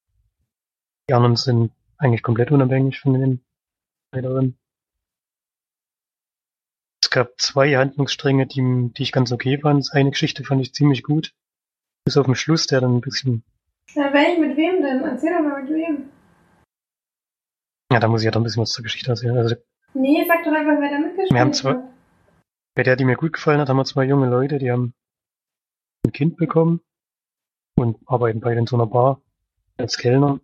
[1.08, 3.44] Die anderen sind eigentlich komplett unabhängig von den
[4.12, 4.58] weiteren.
[7.12, 9.86] Es gab zwei Handlungsstränge, die, die ich ganz okay fand.
[9.92, 11.34] Eine Geschichte fand ich ziemlich gut.
[12.06, 13.44] Bis auf den Schluss, der dann ein bisschen,
[13.94, 15.02] Ja, wenn ich mit wem denn?
[15.04, 16.08] Erzähl doch mal mit wem.
[17.92, 19.36] ja, da muss ich ja doch ein bisschen was zur Geschichte erzählen.
[19.36, 19.56] Also
[19.92, 21.82] Nee, sag doch einfach, wer da mitgespielt Wir haben zwei-
[22.74, 24.94] bei der, die mir gut gefallen hat, haben wir zwei junge Leute, die haben
[26.06, 26.80] ein Kind bekommen
[27.76, 29.20] und arbeiten beide in so einer Bar
[29.76, 30.40] als Kellner.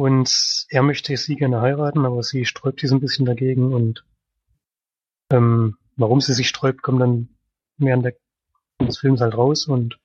[0.00, 4.06] Und er möchte sie gerne heiraten, aber sie sträubt sich ein bisschen dagegen und
[5.32, 7.28] ähm, warum sie sich sträubt, kommt dann
[7.78, 8.06] während
[8.80, 9.98] des Films halt raus und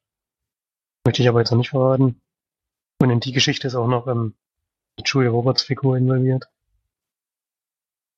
[1.05, 2.21] möchte ich aber jetzt noch nicht verraten.
[2.99, 4.35] Und in die Geschichte ist auch noch ähm,
[4.99, 6.45] die Julia Roberts Figur involviert.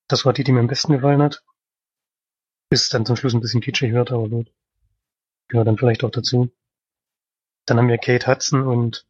[0.08, 1.44] Das war die, die mir am besten gefallen hat.
[2.70, 4.52] Bis es dann zum Schluss ein bisschen kitschig wird, aber gut.
[5.50, 6.52] Gehört dann vielleicht auch dazu.
[7.66, 9.06] Dann haben wir Kate Hudson und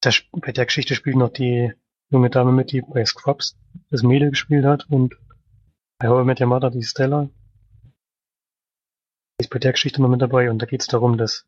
[0.00, 1.72] da, sp- bei der Geschichte spielt noch die
[2.10, 3.56] junge Dame mit, die bei Scrubs
[3.90, 5.14] das Mädel gespielt hat und
[5.98, 7.28] bei How I Met Your Mother die Stella.
[9.40, 11.46] Die ist bei der Geschichte noch mit dabei und da geht es darum, dass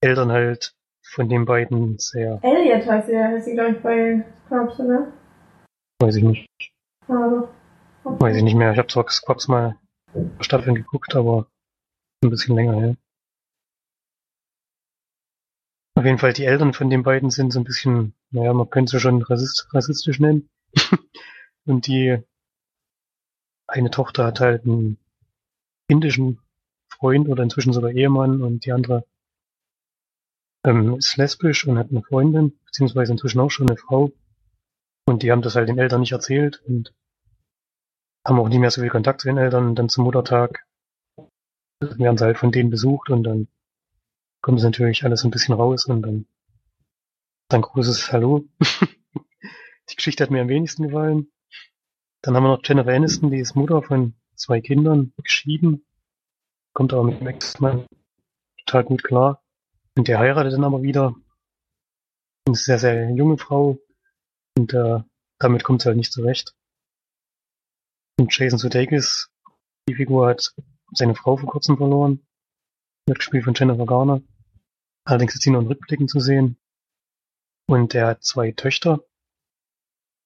[0.00, 4.80] Eltern halt von den beiden sehr, Elliot heißt sie, heißt sie, glaube ich, bei Scrubs,
[4.80, 5.12] oder?
[6.00, 6.48] weiß ich nicht,
[7.06, 7.48] Also,
[8.04, 8.72] weiß ich nicht mehr.
[8.72, 9.78] Ich habe zwar Scrubs mal
[10.40, 11.46] Staffeln geguckt, aber
[12.24, 12.96] ein bisschen länger her.
[15.94, 18.92] Auf jeden Fall, die Eltern von den beiden sind so ein bisschen, naja, man könnte
[18.92, 20.48] sie schon rassist, rassistisch nennen.
[21.66, 22.24] Und die
[23.72, 24.98] eine Tochter hat halt einen
[25.88, 26.40] indischen
[26.90, 29.04] Freund oder inzwischen sogar Ehemann und die andere
[30.64, 34.12] ähm, ist lesbisch und hat eine Freundin, beziehungsweise inzwischen auch schon eine Frau.
[35.06, 36.94] Und die haben das halt den Eltern nicht erzählt und
[38.26, 39.66] haben auch nicht mehr so viel Kontakt zu den Eltern.
[39.68, 40.64] Und dann zum Muttertag
[41.80, 43.48] werden sie halt von denen besucht und dann
[44.42, 46.26] kommt es natürlich alles ein bisschen raus und dann
[47.48, 48.44] ein großes Hallo.
[49.90, 51.32] die Geschichte hat mir am wenigsten gefallen.
[52.22, 55.84] Dann haben wir noch Jennifer Aniston, die ist Mutter von zwei Kindern, geschieden,
[56.72, 57.86] kommt aber mit dem Ex-Mann
[58.64, 59.42] total gut klar.
[59.96, 61.14] Und der heiratet dann aber wieder.
[62.46, 63.78] Eine sehr, sehr junge Frau.
[64.56, 65.00] Und äh,
[65.38, 66.54] damit kommt sie halt nicht zurecht.
[68.18, 69.30] Und Jason Sudeikis,
[69.88, 70.54] die Figur hat
[70.92, 72.26] seine Frau vor kurzem verloren.
[73.06, 74.22] Wird gespielt von Jennifer Garner.
[75.04, 76.56] Allerdings ist sie nur in Rückblicken zu sehen.
[77.66, 79.04] Und er hat zwei Töchter.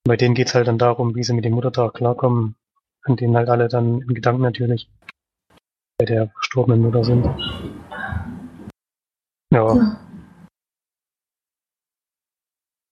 [0.07, 2.55] Bei denen geht's halt dann darum, wie sie mit dem Muttertag klarkommen.
[3.03, 4.88] An denen halt alle dann in Gedanken natürlich
[5.99, 7.25] bei der verstorbenen Mutter sind.
[9.53, 10.01] Ja, Ja.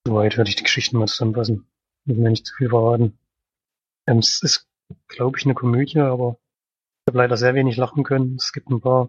[0.06, 1.66] soweit würde ich die Geschichten mal zusammenfassen.
[2.04, 3.16] Ich will mir nicht zu viel verraten.
[4.08, 4.66] Ähm, es ist,
[5.08, 6.38] glaube ich, eine Komödie, aber
[7.06, 8.36] ich habe leider sehr wenig lachen können.
[8.36, 9.08] Es gibt ein paar,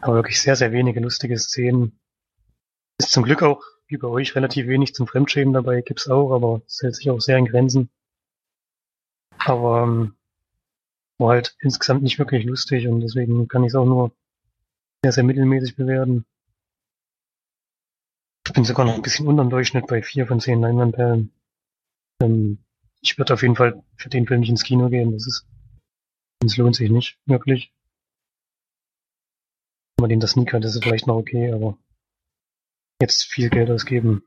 [0.00, 1.98] aber wirklich sehr, sehr wenige lustige Szenen.
[3.00, 6.62] Ist zum Glück auch, wie bei euch, relativ wenig zum Fremdschämen dabei, gibt's auch, aber
[6.66, 7.88] es hält sich auch sehr in Grenzen.
[9.38, 10.16] Aber ähm,
[11.18, 14.12] war halt insgesamt nicht wirklich lustig und deswegen kann ich es auch nur
[15.02, 16.24] sehr, sehr mittelmäßig bewerten.
[18.46, 21.32] Ich bin sogar noch ein bisschen unter dem Durchschnitt bei vier von zehn Leinwandperlen.
[22.22, 22.58] Ähm,
[23.00, 25.12] ich würde auf jeden Fall für den Film nicht ins Kino gehen.
[25.12, 25.46] Das ist,
[26.40, 27.72] das lohnt sich nicht, wirklich.
[29.96, 31.78] Wenn man den das Sneak hat, ist es vielleicht noch okay, aber
[33.00, 34.22] jetzt viel Geld ausgeben,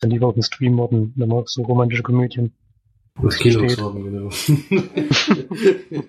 [0.00, 2.52] dann lieber auf den Stream warten, wenn man auf so romantische Komödien.
[3.22, 3.82] Das Kino Steht.
[3.82, 4.30] warten, genau.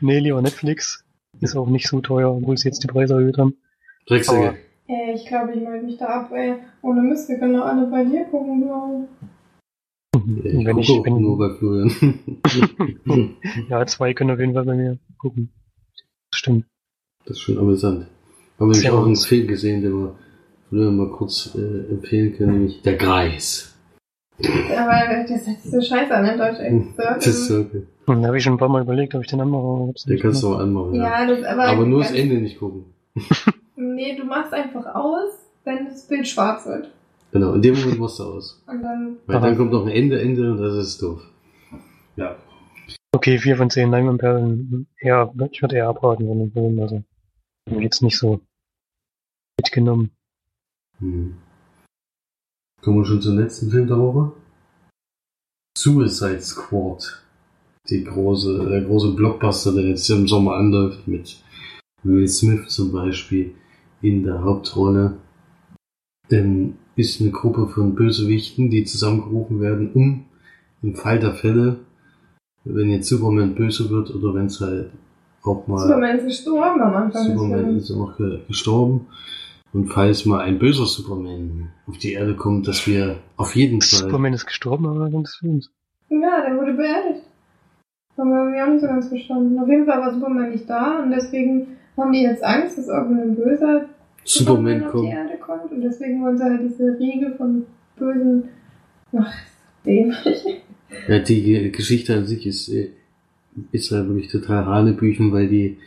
[0.00, 1.04] Nee, lieber Netflix.
[1.40, 3.56] Ist auch nicht so teuer, obwohl sie jetzt die Preise erhöht haben.
[4.06, 4.56] Drecksäcke.
[4.86, 6.54] Ey, ich glaube, ich melde mich da ab, ey.
[6.82, 9.08] Ohne Mist, wir können doch alle bei dir gucken, glaube
[10.44, 11.90] Ja, ich wenn ich, auch wenn, nur bei Florian.
[13.68, 15.50] ja, zwei können auf jeden Fall bei mir gucken.
[16.32, 16.66] Stimmt.
[17.24, 18.06] Das ist schon amüsant.
[18.58, 19.16] Haben wir nämlich auch einen.
[19.16, 20.14] Film gesehen, den wir
[20.68, 23.74] Florian mal kurz äh, empfehlen können, nämlich Der Greis.
[24.38, 26.58] Aber das sich so scheiße an, in Deutsch.
[26.96, 27.86] Das ist so okay.
[28.06, 30.42] Und da habe ich schon ein paar Mal überlegt, ob ich den anmache, Den kannst
[30.42, 30.94] du auch anmachen.
[30.94, 31.22] Ja.
[31.22, 31.64] Ja, das aber.
[31.64, 32.84] Aber nur das Ende nicht gucken.
[33.78, 35.32] Nee, du machst einfach aus,
[35.64, 36.90] wenn das Bild schwarz wird.
[37.32, 38.62] Genau, in dem Moment machst du aus.
[38.66, 39.18] Und dann.
[39.26, 39.46] Weil Aha.
[39.46, 41.20] dann kommt noch ein Ende, Ende und das ist doof.
[42.16, 42.36] Ja.
[43.12, 44.86] Okay, vier von zehn Leinwandperlen.
[45.00, 47.02] Ja, ich würde eher abraten von dem Film, also.
[47.68, 48.40] Mir geht's nicht so
[49.58, 50.10] mitgenommen.
[51.00, 51.34] Hm.
[52.82, 54.32] Kommen wir schon zum letzten Film der Woche?
[55.76, 57.22] Suicide Squad.
[57.88, 61.42] Die große, der große Blockbuster, der jetzt im Sommer anläuft, mit
[62.02, 63.54] Will Smith zum Beispiel
[64.02, 65.16] in der Hauptrolle.
[66.30, 70.24] Ähm, ist eine Gruppe von Bösewichten, die zusammengerufen werden, um
[70.82, 71.78] im Fall der Fälle,
[72.64, 74.90] wenn jetzt Superman böse wird oder wenn es halt
[75.42, 79.06] auch mal Superman ist gestorben am Anfang Superman ist auch ge- gestorben.
[79.72, 83.98] Und falls mal ein böser Superman auf die Erde kommt, dass wir auf jeden Fall.
[84.00, 85.70] Superman ist gestorben am Anfang des Films.
[86.08, 87.22] Ja, der wurde beerdigt.
[88.16, 89.58] Haben wir irgendwie auch nicht so ganz verstanden.
[89.58, 93.34] Auf jeden Fall war Superman nicht da und deswegen haben die jetzt Angst, dass irgendein
[93.36, 93.86] böser
[94.24, 95.08] Superman auf die.
[95.08, 97.66] Erde kommt und deswegen wollen sie halt diese Riege von
[97.98, 98.44] bösen.
[99.18, 99.32] Ach,
[99.84, 100.44] dämlich.
[101.08, 102.90] Ja, die Ge- Geschichte an sich ist, äh,
[103.72, 105.78] ist halt wirklich total Hanebüchen, weil die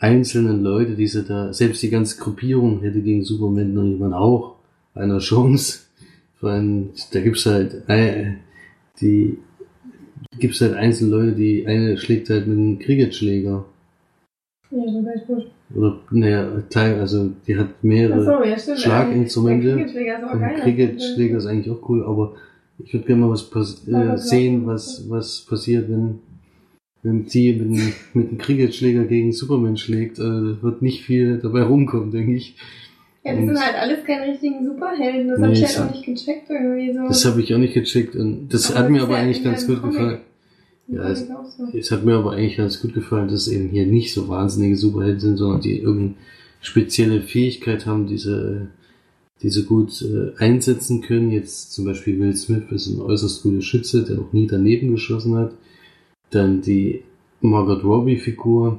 [0.00, 4.56] einzelnen Leute, die sie da, selbst die ganze Gruppierung hätte gegen Superman noch jemand auch
[4.94, 5.80] eine Chance.
[6.34, 8.32] Vor allem, da gibt's halt, äh,
[9.00, 9.38] die,
[10.38, 13.64] gibt's halt einzelne Leute, die eine schlägt halt mit einem Cricketschläger.
[14.70, 15.46] Ja, so Baseball.
[15.74, 18.20] Oder, naja, Teil, also, die hat mehrere.
[18.20, 18.78] Achso, ja, stimmt.
[18.80, 19.74] Schlaginstrumente.
[19.74, 20.60] Cricketschläger ist auch Ein geil.
[20.62, 22.34] Cricketschläger ist eigentlich auch cool, aber
[22.78, 26.20] ich würde gerne mal was äh, sehen, was, was passiert, wenn,
[27.02, 30.18] wenn die mit, einem- mit einem Cricketschläger gegen Superman schlägt.
[30.18, 32.56] Äh, wird nicht viel dabei rumkommen, denke ich.
[33.24, 35.28] Ja, das Und- sind halt alles keine richtigen Superhelden.
[35.28, 37.08] Das Nee, hab ich halt auch nicht gecheckt irgendwie so.
[37.08, 39.44] Das habe ich auch nicht gecheckt und das Aber hat das mir aber ja eigentlich
[39.44, 39.96] ganz gut Comic.
[39.96, 40.18] gefallen.
[40.88, 41.64] Ja, es- so.
[41.78, 45.20] Es hat mir aber eigentlich ganz gut gefallen, dass eben hier nicht so wahnsinnige Superhelden
[45.20, 46.14] sind, sondern die irgendeine
[46.62, 48.68] spezielle Fähigkeit haben, diese,
[49.42, 51.30] diese gut äh, einsetzen können.
[51.30, 55.36] Jetzt zum Beispiel Will Smith ist ein äußerst guter Schütze, der auch nie daneben geschossen
[55.36, 55.52] hat.
[56.30, 57.02] Dann die
[57.40, 58.78] Margot Robbie Figur,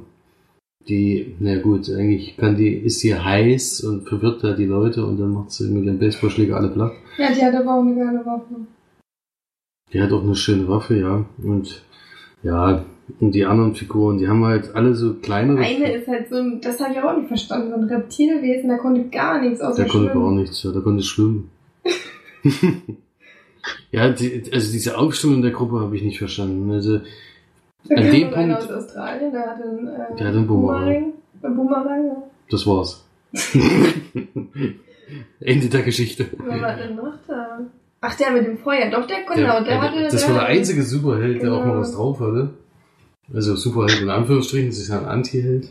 [0.87, 5.19] die, na gut, eigentlich kann die, ist sie heiß und verwirrt da die Leute und
[5.19, 6.93] dann macht sie mit dem Baseballschläger alle platt.
[7.17, 8.55] Ja, die hat aber auch eine geile Waffe.
[9.93, 11.25] Die hat auch eine schöne Waffe, ja.
[11.43, 11.83] Und
[12.43, 12.85] ja,
[13.19, 15.59] und die anderen Figuren, die haben halt alle so kleinere.
[15.59, 18.77] Eine ist halt so ein, das habe ich auch nicht verstanden, so ein Reptilwesen, der
[18.77, 21.49] konnte gar nichts außer der konnte gar nichts, ja, der konnte schwimmen.
[23.91, 26.71] ja, die, also diese Aufstellung der Gruppe habe ich nicht verstanden.
[26.71, 27.01] Also,
[27.89, 31.13] Da An dem Punkt- aus Australien, der hatte einen, äh, Der hatte einen Boomerang.
[31.41, 32.23] Boomerang, ja.
[32.49, 33.03] das war's.
[35.39, 36.27] Ende der Geschichte.
[36.37, 37.59] Was war denn noch da?
[38.01, 40.03] Ach, der mit dem Feuer, doch, der, genau, der, der, hatte...
[40.03, 41.73] das war der einzige Superheld, der auch Genau.
[41.75, 42.51] mal was drauf hatte.
[43.33, 45.69] Also Superheld in Anführungsstrichen, das ist ja ein Anti-Held.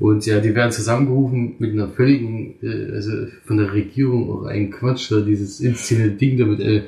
[0.00, 4.70] Und ja, die werden zusammengerufen mit einer völligen, äh, also von der Regierung auch ein
[4.70, 6.60] Quatsch, dieses inszenierte Ding damit.
[6.60, 6.82] Äh,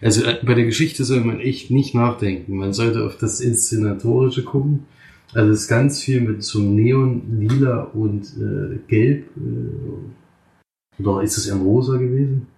[0.00, 2.56] also äh, bei der Geschichte soll man echt nicht nachdenken.
[2.56, 4.86] Man sollte auf das Inszenatorische gucken.
[5.32, 9.26] Also es ist ganz viel mit so Neon, Lila und äh, Gelb.
[9.36, 12.48] Äh, oder ist das eher rosa gewesen?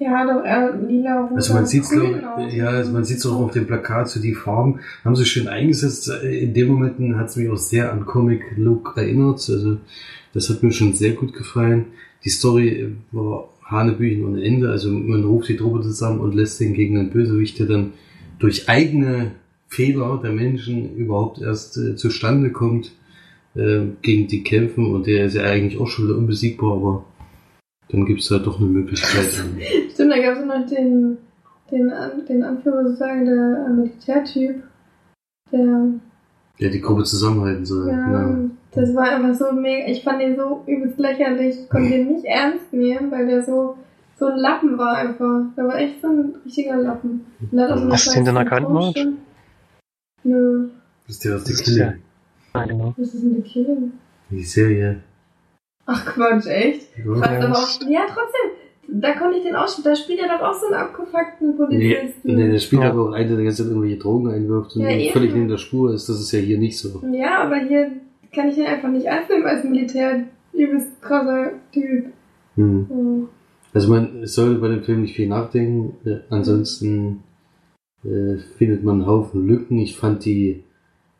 [0.00, 2.50] Ja, doch, er lila, rosa, Also man sieht es grün auch.
[2.50, 6.10] ja, also man sieht auch auf dem Plakat, so die Farben haben sie schön eingesetzt.
[6.24, 9.34] In dem Moment hat es mich auch sehr an Comic Look erinnert.
[9.50, 9.76] Also
[10.32, 11.84] das hat mir schon sehr gut gefallen.
[12.24, 14.70] Die Story war Hanebüchen ohne Ende.
[14.70, 17.92] Also man ruft die Truppe zusammen und lässt den gegen einen Bösewicht, der dann
[18.38, 19.32] durch eigene
[19.68, 22.92] Fehler der Menschen überhaupt erst äh, zustande kommt,
[23.54, 27.04] äh, gegen die kämpfen und der ist ja eigentlich auch schon wieder unbesiegbar, aber
[27.92, 29.26] dann gibt es halt doch eine Möglichkeit.
[29.92, 31.18] Stimmt, da gab es noch den,
[31.70, 34.62] den, An- den Anführer sozusagen, der äh, Militärtyp,
[35.52, 35.84] der,
[36.58, 37.88] Ja, die Gruppe zusammenhalten soll.
[37.88, 38.36] ja, Ja.
[38.72, 42.24] das war einfach so mega, ich fand den so übelst lächerlich, ich konnte den nicht
[42.24, 43.76] ernst nehmen, weil der so,
[44.18, 45.44] so ein Lappen war einfach.
[45.56, 47.24] Der war echt so ein richtiger Lappen.
[47.52, 48.68] Der Hast du den denn erkannt.
[50.22, 50.68] Nö,
[51.08, 51.98] Ist der aus der Das ist ja- Kille?
[52.54, 52.94] Ja, genau.
[52.96, 53.92] was ist denn der Killing?
[54.28, 55.00] Die Serie.
[55.92, 56.82] Ach Quatsch, echt?
[56.98, 57.04] Ja.
[57.06, 60.44] Was aber das- auch, ja, trotzdem, da konnte ich den ausspielen, da spielt er doch
[60.48, 62.34] auch so einen abgefuckten Nee, Polizisten.
[62.36, 65.12] nee, der spielt aber auch einen, der die ganze Zeit irgendwelche Drogen einwirft und Ja,
[65.12, 66.08] völlig neben der Spur ist.
[66.08, 67.02] Das ist ja hier nicht so.
[67.12, 67.90] Ja, aber hier
[68.34, 70.24] kann ich den einfach nicht ernst nehmen als Militär.
[70.52, 72.06] Übelst krasser Typ.
[72.56, 72.86] Hm.
[72.88, 73.28] Hm.
[73.72, 75.94] Also man sollte bei dem Film nicht viel nachdenken.
[76.04, 77.22] Äh, ansonsten
[78.04, 79.78] äh, findet man einen Haufen Lücken.
[79.78, 80.64] Ich fand die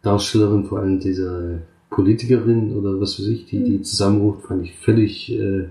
[0.03, 3.85] Darstellerin, vor allem diese Politikerin oder was weiß ich, die die Mhm.
[3.85, 5.69] zusammenruft, fand ich völlig äh,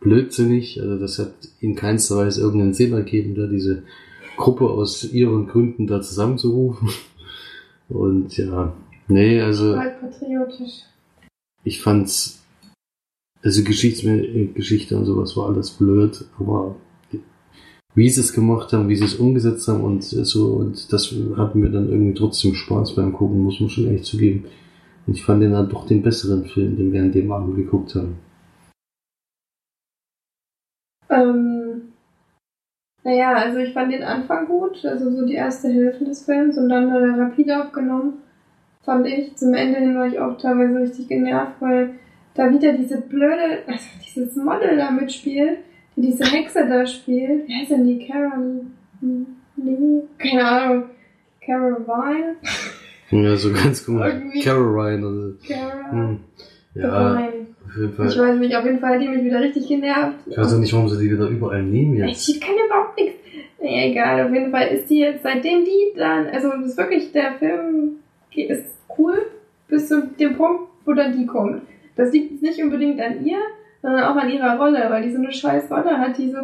[0.00, 0.80] blödsinnig.
[0.80, 3.82] Also das hat in keinster Weise irgendeinen Sinn ergeben, da diese
[4.36, 6.88] Gruppe aus ihren Gründen da zusammenzurufen.
[7.88, 8.72] Und ja,
[9.08, 10.82] nee, also patriotisch.
[11.64, 12.42] ich fand's,
[13.42, 16.74] also Geschichts äh, Geschichte und sowas war alles blöd, aber
[17.94, 21.54] wie sie es gemacht haben, wie sie es umgesetzt haben und so, und das hat
[21.54, 24.46] mir dann irgendwie trotzdem Spaß beim Gucken, muss man schon echt zugeben.
[25.06, 28.18] Ich fand den dann doch den besseren Film, den wir an dem Abend geguckt haben.
[31.08, 31.92] Ähm,
[33.04, 36.68] naja, also ich fand den Anfang gut, also so die erste Hälfte des Films und
[36.68, 38.14] dann hat er rapide aufgenommen,
[38.82, 39.36] fand ich.
[39.36, 41.94] Zum Ende hin war ich auch teilweise richtig genervt, weil
[42.34, 45.58] da wieder diese blöde, also dieses Model da mitspielt,
[45.94, 47.48] die diese Hexe da spielt.
[47.48, 48.06] Wer ist denn die?
[48.06, 48.66] Carol
[49.56, 50.02] Lee?
[50.18, 50.84] Keine Ahnung.
[51.40, 52.36] Carol Vine?
[53.10, 54.06] Ja, so ganz komisch.
[54.14, 56.20] Irgendwie- Caroline oder Carol hm.
[56.74, 57.18] Ja, auf
[57.76, 58.28] jeden Ich Fall.
[58.28, 60.14] weiß nicht, auf jeden Fall hat die mich wieder richtig genervt.
[60.26, 62.40] Ich weiß auch nicht, warum sie die wieder überall nehmen Ich jetzt.
[62.42, 63.16] kann überhaupt nichts.
[63.62, 67.10] Nee, egal, auf jeden Fall ist die jetzt, seitdem die dann, also das ist wirklich,
[67.12, 67.96] der Film
[68.34, 68.66] ist
[68.98, 69.16] cool,
[69.68, 71.62] bis zu dem Punkt, wo dann die kommt.
[71.96, 73.38] Das liegt jetzt nicht unbedingt an ihr,
[73.80, 76.36] sondern auch an ihrer Rolle, weil die so eine scheiß Rolle hat, die so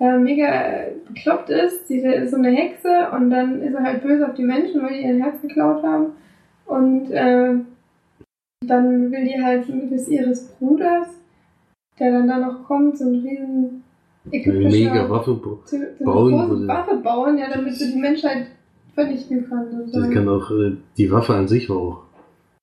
[0.00, 1.88] äh, mega bekloppt ist.
[1.88, 4.94] Sie ist so eine Hexe und dann ist er halt böse auf die Menschen, weil
[4.94, 6.12] die ihr Herz geklaut haben.
[6.66, 7.54] Und äh,
[8.66, 11.08] dann will die halt des ihres Bruders,
[11.98, 13.84] der dann da noch kommt, so ein riesen
[14.30, 15.40] ägyptischer Mega Waffe.
[15.64, 16.68] so eine bauen große würde.
[16.68, 18.46] Waffe bauen, ja, damit sie die Menschheit
[18.94, 19.66] vernichten kann.
[19.92, 22.02] Das kann auch, äh, die Waffe an sich auch.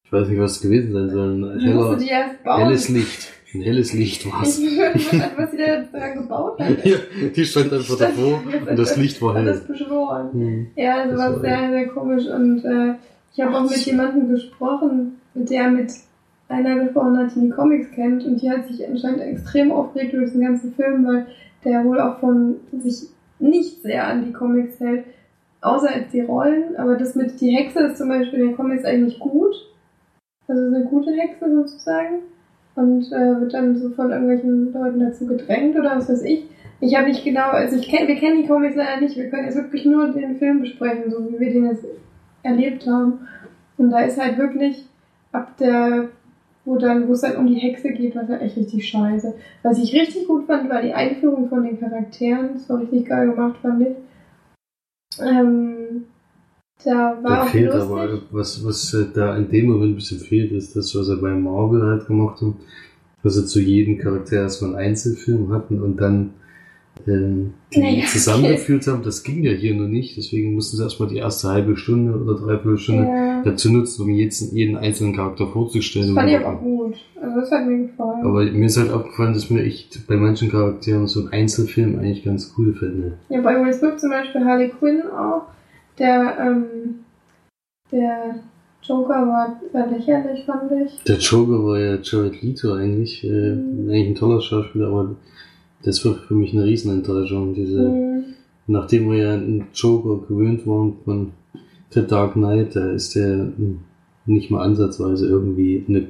[0.04, 1.44] Ich weiß nicht, was es gewesen sein soll.
[1.44, 1.98] Ein heller,
[2.58, 3.34] helles Licht.
[3.56, 4.62] Ein helles Licht war es.
[5.38, 6.86] Was sie da gebaut hat.
[6.86, 6.98] Ja,
[7.36, 9.62] die stand einfach davor und das Licht war hell.
[9.68, 10.32] beschworen.
[10.34, 10.68] Hm.
[10.76, 12.26] Ja, also Das war sehr, sehr komisch.
[12.28, 12.96] Und äh,
[13.34, 15.94] ich habe auch mit jemandem gesprochen, mit der mit
[16.50, 18.26] einer gesprochen hat, die die Comics kennt.
[18.26, 21.28] Und die hat sich anscheinend extrem aufgeregt über diesen ganzen Film, weil
[21.64, 23.08] der wohl auch von sich
[23.40, 25.06] nicht sehr an die Comics hält.
[25.62, 26.76] Außer jetzt die Rollen.
[26.78, 29.56] Aber das mit die Hexe ist zum Beispiel in den Comics eigentlich gut.
[30.48, 32.20] Also ist eine gute Hexe sozusagen.
[32.76, 36.46] Und äh, wird dann so von irgendwelchen Leuten dazu gedrängt oder was weiß ich.
[36.82, 39.16] Ich habe nicht genau, also ich kenn, wir kennen die Comics leider nicht.
[39.16, 41.86] Wir können jetzt wirklich nur den Film besprechen, so wie wir den jetzt
[42.44, 43.28] erlebt haben.
[43.78, 44.86] Und da ist halt wirklich
[45.32, 46.10] ab der,
[46.66, 49.34] wo dann, wo es dann um die Hexe geht, war halt echt richtig scheiße.
[49.64, 52.54] Was ich richtig gut fand, war die Einführung von den Charakteren.
[52.54, 55.22] Das war richtig geil gemacht, fand ich.
[55.22, 56.06] Ähm,
[56.86, 57.92] da war Da auch fehlt lustig.
[57.92, 61.18] aber, was, was äh, da in dem Moment ein bisschen fehlt, ist das, was er
[61.18, 62.54] bei Marvel halt gemacht hat,
[63.24, 66.32] dass er zu jedem Charakter erstmal einen Einzelfilm hatten und dann
[67.08, 69.04] ähm, die Naja, zusammengeführt haben.
[69.04, 72.36] Das ging ja hier noch nicht, deswegen mussten sie erstmal die erste halbe Stunde oder
[72.40, 76.16] dreiviertel Stunde ja, dazu nutzen, um jeden, jeden einzelnen Charakter vorzustellen.
[76.16, 76.96] das fand ich aber gut.
[77.22, 78.24] Also das hat mir gefallen.
[78.26, 82.24] Aber mir ist halt aufgefallen, dass mir echt bei manchen Charakteren so ein Einzelfilm eigentlich
[82.24, 83.18] ganz cool finde.
[83.30, 85.48] Ja, bei Will Smith zum Beispiel Harley Quinn auch.
[85.98, 86.96] Der, ähm,
[87.92, 88.36] der
[88.84, 91.04] Joker war sehr lächerlich, fand ich.
[91.04, 93.90] Der Joker war ja Jared Leto eigentlich, äh, Mhm.
[93.90, 95.16] eigentlich ein toller Schauspieler, aber
[95.84, 97.54] das war für mich eine Riesenenttäuschung.
[97.54, 98.24] Diese, Mhm.
[98.68, 101.32] nachdem wir ja einen Joker gewöhnt waren von
[101.92, 103.52] The Dark Knight, da ist der
[104.26, 106.08] nicht mal ansatzweise irgendwie eine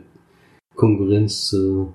[0.75, 1.93] Konkurrenz zu.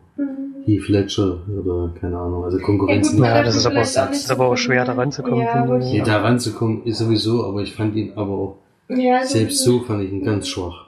[0.78, 3.30] Heath Ledger oder keine Ahnung, also Konkurrenz Ja, gut, nicht.
[3.30, 5.40] Ja, das ist aber, das ist aber auch schwer, da ranzukommen.
[5.40, 5.92] Ja, finde ich.
[5.92, 8.56] Nee, da ranzukommen ist sowieso, aber ich fand ihn aber auch,
[8.88, 10.86] Ja, selbst so fand ich ihn ganz schwach.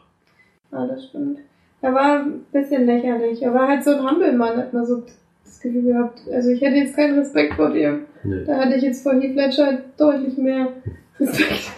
[0.70, 1.39] Ja, das stimmt.
[1.83, 3.43] Er war ein bisschen lächerlich.
[3.43, 5.03] Er war halt so ein Hampelmann, hat man so
[5.45, 6.20] das Gefühl gehabt.
[6.33, 8.03] Also ich hätte jetzt keinen Respekt vor dem.
[8.22, 8.45] Nee.
[8.47, 10.68] Da hatte ich jetzt vor Heath Ledger deutlich mehr
[11.20, 11.72] Respekt.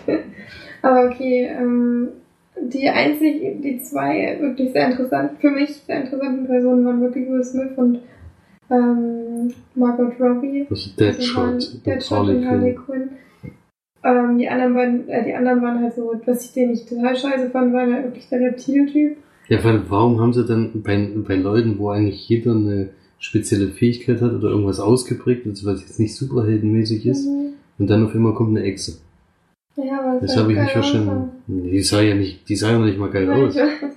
[0.82, 2.08] Aber okay, ähm,
[2.60, 7.44] die einzig, die zwei wirklich sehr interessant, für mich sehr interessanten Personen waren wirklich Will
[7.44, 7.98] Smith und
[8.70, 10.66] ähm, Margot Robbie.
[10.70, 13.08] Also Also Deadshot waren und Deadshot Harley und Harley Quinn.
[14.02, 17.16] Ähm, die anderen beiden, äh, die anderen waren halt so, was ich den nicht total
[17.16, 19.16] scheiße fand, war halt wirklich der Reptiltyp.
[19.48, 24.20] Ja, weil warum haben sie dann bei, bei Leuten, wo eigentlich jeder eine spezielle Fähigkeit
[24.20, 27.52] hat oder irgendwas ausgeprägt ist, was jetzt nicht superheldenmäßig ist, Mhm.
[27.78, 28.98] und dann auf einmal kommt eine Echse.
[29.76, 31.42] Ja, aber Das habe ich nicht verstanden.
[31.46, 33.56] Die sah ja nicht, die sah ja noch nicht mal geil Nein, aus.
[33.56, 33.94] weiß.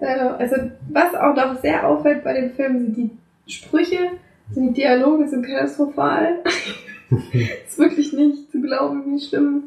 [0.00, 0.56] Also,
[0.90, 3.10] was auch noch sehr auffällt bei dem Film, sind die
[3.52, 4.10] Sprüche,
[4.52, 6.38] sind die Dialoge sind katastrophal.
[7.66, 9.64] ist wirklich nicht zu glauben, wie schlimm.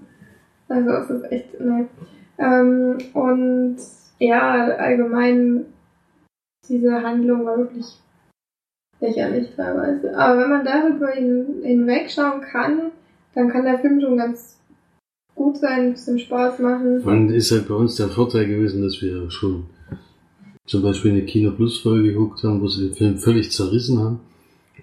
[0.70, 1.88] Also es ist echt, ne.
[2.38, 3.78] Ähm, und
[4.20, 5.66] ja, allgemein,
[6.70, 8.00] diese Handlung war wirklich
[9.02, 10.16] lächerlich teilweise.
[10.16, 12.92] Aber wenn man darüber hin, hinwegschauen kann,
[13.34, 14.58] dann kann der Film schon ganz
[15.44, 17.02] gut sein, ein bisschen Spaß machen.
[17.06, 19.64] Dann ist halt bei uns der Vorteil gewesen, dass wir schon
[20.66, 24.20] zum Beispiel eine Kino Plus Folge geguckt haben, wo sie den Film völlig zerrissen haben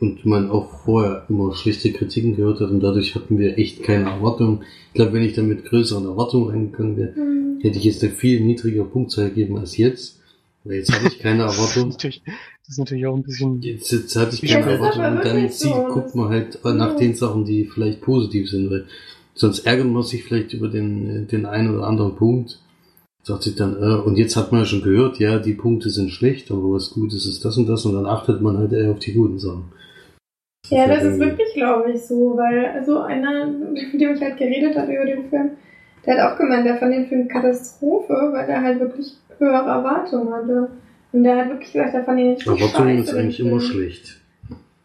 [0.00, 4.10] und man auch vorher immer schlechte Kritiken gehört hat und dadurch hatten wir echt keine
[4.10, 4.62] Erwartung.
[4.88, 7.58] Ich glaube, wenn ich dann mit größeren Erwartungen reingegangen wäre, Hm.
[7.62, 10.20] hätte ich jetzt eine viel niedriger Punktzahl gegeben als jetzt.
[10.64, 11.88] Weil jetzt hatte ich keine Das Erwartung.
[11.88, 15.02] ist natürlich, das ist natürlich auch ein bisschen, Jetzt, jetzt hatte ich keine ist Erwartung
[15.02, 15.86] aber und dann so.
[15.92, 16.94] guckt man halt nach Ja.
[16.96, 18.84] den Sachen, die vielleicht positiv sind, weil
[19.38, 22.60] sonst ärgert man sich vielleicht über den, den einen oder anderen Punkt.
[23.22, 26.10] Sagt sich dann, äh, und jetzt hat man ja schon gehört, ja, die Punkte sind
[26.10, 28.90] schlecht, aber was gut ist, ist das und das und dann achtet man halt eher
[28.90, 29.72] auf die guten Sachen.
[30.70, 33.46] Ja, halt das ist wirklich, glaube ich, so, weil also einer,
[33.92, 35.50] mit dem ich halt geredet habe über den Film,
[36.06, 40.32] der hat auch gemeint, der fand den Film Katastrophe, weil der halt wirklich höhere Erwartungen
[40.32, 40.70] hatte.
[41.12, 44.20] Und der hat wirklich gesagt, der fand den richtig Erwartungen scheiße, ist eigentlich immer schlecht.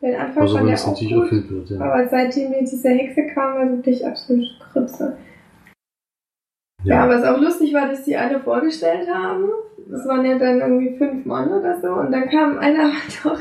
[0.03, 1.79] Den Anfang Also fand er auch gut, wird, ja.
[1.79, 5.17] aber seitdem jetzt diese Hexe kam, war wirklich absolut Grütze.
[6.83, 9.45] Ja, was auch lustig war, dass die alle vorgestellt haben.
[9.87, 11.87] Das waren ja dann irgendwie fünf Mann oder so.
[11.87, 12.91] Und dann kam einer
[13.23, 13.39] doch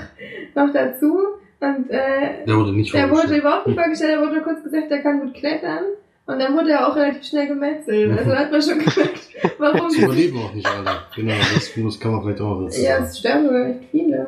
[0.54, 1.18] noch dazu.
[1.58, 3.40] Und äh, Der wurde nicht der wurde vorgestellt.
[3.40, 5.84] überhaupt nicht vorgestellt, er wurde kurz gesagt, der kann gut klettern.
[6.26, 8.16] Und dann wurde er auch relativ schnell gemetzelt.
[8.16, 9.90] Also hat man schon gemerkt, warum.
[9.90, 10.90] Sie überleben auch nicht alle.
[11.16, 14.26] Genau, das muss, kann man vielleicht auch dazu ja, es sterben echt viele.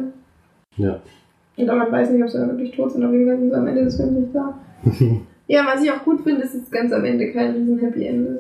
[0.77, 1.01] Ja.
[1.57, 3.57] Und man weiß nicht, ob sie dann wirklich tot sind, auf jeden Fall sind sie
[3.57, 4.59] am Ende des Films nicht da.
[5.47, 8.07] Ja, was ich auch gut finde, ist, dass es ganz am Ende kein riesen Happy
[8.07, 8.39] End ist.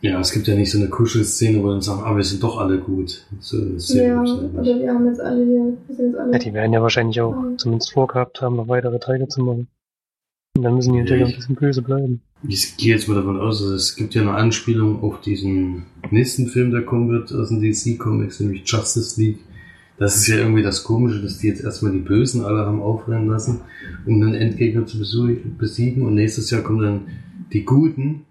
[0.00, 2.58] Ja, es gibt ja nicht so eine Kuschelszene, wo dann sagen, ah, wir sind doch
[2.58, 3.26] alle gut.
[3.40, 3.58] So
[3.94, 6.32] Ja, ja oder wir haben jetzt alle hier, wir sind jetzt alle.
[6.32, 7.58] ja, die werden ja wahrscheinlich auch Mhm.
[7.58, 9.68] zumindest vorgehabt haben, noch weitere Teile zu machen.
[10.56, 12.22] Und dann müssen die natürlich auch ein bisschen böse bleiben.
[12.48, 16.46] Ich gehe jetzt mal davon aus, dass es gibt ja eine Anspielung auf diesen nächsten
[16.46, 19.40] Film, der kommen wird aus den DC-Comics, nämlich Justice League.
[19.96, 23.28] Das ist ja irgendwie das Komische, dass die jetzt erstmal die Bösen alle haben aufrennen
[23.28, 23.60] lassen,
[24.06, 27.00] um einen Endgegner zu besiegen und nächstes Jahr kommen dann
[27.52, 28.24] die Guten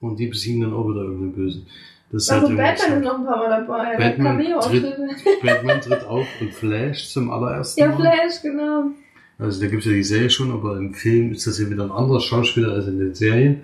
[0.00, 1.66] und die besiegen dann auch wieder irgendeinen Bösen.
[2.10, 3.96] Das Also Batman ist noch ein paar Mal dabei.
[3.96, 5.08] Batman Cameo-Auftritte.
[5.42, 7.96] Batman tritt auf und Flash zum allerersten Ja, Mal.
[7.96, 8.90] Flash, genau.
[9.38, 11.90] Also da gibt's ja die Serie schon, aber im Film ist das ja wieder ein
[11.90, 13.62] anderer Schauspieler als in den Serien.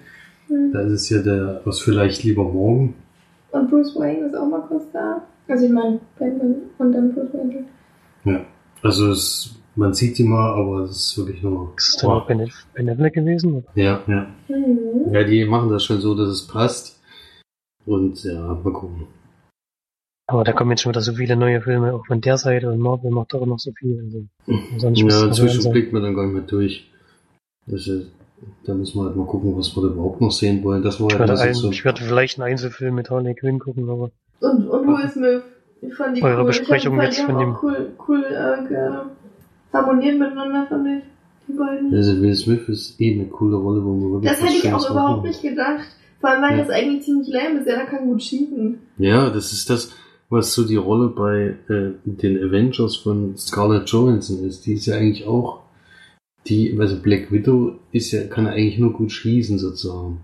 [0.49, 0.73] Hm.
[0.73, 2.95] Da ist es ja der, was vielleicht lieber morgen.
[3.51, 5.23] Und Bruce Wayne ist auch mal kurz da.
[5.49, 7.67] Also ich meine, Batman und dann Bruce Wayne.
[8.83, 11.73] Also es, man sieht die mal, aber es ist wirklich nur.
[11.77, 13.65] Ist es dann auch Ben, ben Affleck gewesen?
[13.75, 14.27] Ja, ja.
[14.49, 15.13] Mhm.
[15.13, 17.01] Ja, die machen das schon so, dass es passt.
[17.87, 19.07] Und ja, mal gucken.
[20.27, 22.81] Aber da kommen jetzt schon wieder so viele neue Filme, auch von der Seite und
[22.81, 23.99] Marvel macht auch noch so viel.
[24.05, 24.27] Also,
[24.93, 26.91] Ja, inzwischen blickt man dann gar nicht mehr durch.
[27.67, 28.03] Also,
[28.65, 30.83] da müssen wir halt mal gucken, was wir da überhaupt noch sehen wollen.
[30.83, 31.71] Das war Ich ja werde, das ein, so.
[31.71, 34.11] ich werde vielleicht einen Einzelfilm mit Harley Quinn gucken, aber
[34.41, 35.43] Und, und Will Smith.
[35.81, 36.47] Ich fand die Eure cool.
[36.47, 38.91] Besprechung ich fand, jetzt die von dem- auch cool, cool äh, ge-
[39.73, 41.03] harmoniert miteinander, fand ich.
[41.49, 41.95] Die beiden.
[41.95, 44.73] Also Will Smith ist eh eine coole Rolle, wo man wirklich Das was hätte ich
[44.73, 45.29] auch überhaupt machen.
[45.29, 45.87] nicht gedacht.
[46.21, 46.65] Vor allem, weil Ja.
[46.65, 47.69] das eigentlich ziemlich lame ist.
[47.69, 48.79] Ja, der kann gut schießen.
[48.99, 49.93] Ja, das ist das,
[50.31, 54.67] was so die Rolle bei äh, den Avengers von Scarlett Johansson ist.
[54.67, 55.61] Die ist ja eigentlich auch,
[56.49, 60.21] die, also Black Widow ist ja, kann eigentlich nur gut schießen sozusagen.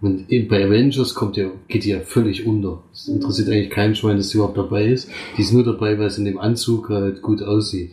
[0.00, 2.82] Und bei Avengers kommt ja, geht die ja völlig unter.
[2.92, 5.08] Es interessiert eigentlich keinen Schwein, dass sie überhaupt dabei ist.
[5.36, 7.92] Die ist nur dabei, weil es in dem Anzug halt gut aussieht.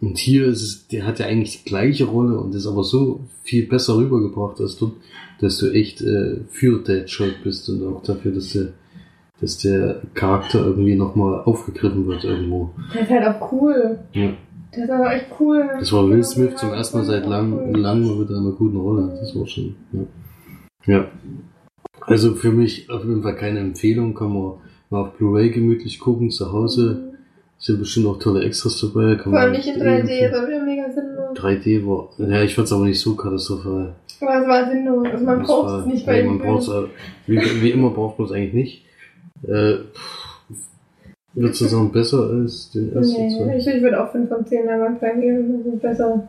[0.00, 3.20] Und hier ist es, der hat ja eigentlich die gleiche Rolle und ist aber so
[3.44, 4.94] viel besser rübergebracht als dort,
[5.40, 8.72] dass du echt äh, für Deadshot bist und auch dafür, dass der,
[9.40, 12.70] dass der Charakter irgendwie nochmal aufgegriffen wird irgendwo.
[12.92, 14.00] Der ist halt auch cool.
[14.12, 14.32] Ja.
[14.74, 15.70] Der ist aber echt cool.
[15.78, 18.78] Das war Will Smith zum ersten Mal seit lang, lang mal wieder in einer guten
[18.78, 19.16] Rolle.
[19.20, 20.00] Das war schon, ja.
[20.86, 21.06] Ja.
[22.00, 24.54] Also für mich auf jeden Fall keine Empfehlung, kann man
[24.90, 27.12] mal auf Blu-ray gemütlich gucken, zu Hause.
[27.58, 29.14] Sind bestimmt auch tolle Extras dabei.
[29.14, 30.32] Kann Vor allem man nicht in eh 3D, empfehlen.
[30.32, 31.38] das war wieder mega sinnlos.
[31.38, 33.94] 3D war, ja, ich fand's aber nicht so katastrophal.
[34.20, 35.06] Aber es war sinnlos.
[35.12, 36.82] Also man braucht es nicht nee, bei man dem braucht's, äh,
[37.28, 38.84] wie, wie immer braucht man es eigentlich nicht.
[39.48, 39.76] Äh,
[41.34, 43.56] Würdest du sagen, besser als den ersten Nee, zwei?
[43.56, 45.62] ich, ich würde auch 5 von 10 Leinwandperlen geben.
[45.64, 46.28] Das ist besser.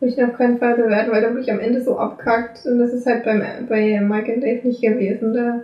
[0.00, 2.66] Würde ich auf keinen Fall bewerten, weil der wirklich am Ende so abkackt.
[2.66, 5.32] Und das ist halt beim, bei Mike and Dave nicht gewesen.
[5.32, 5.62] Da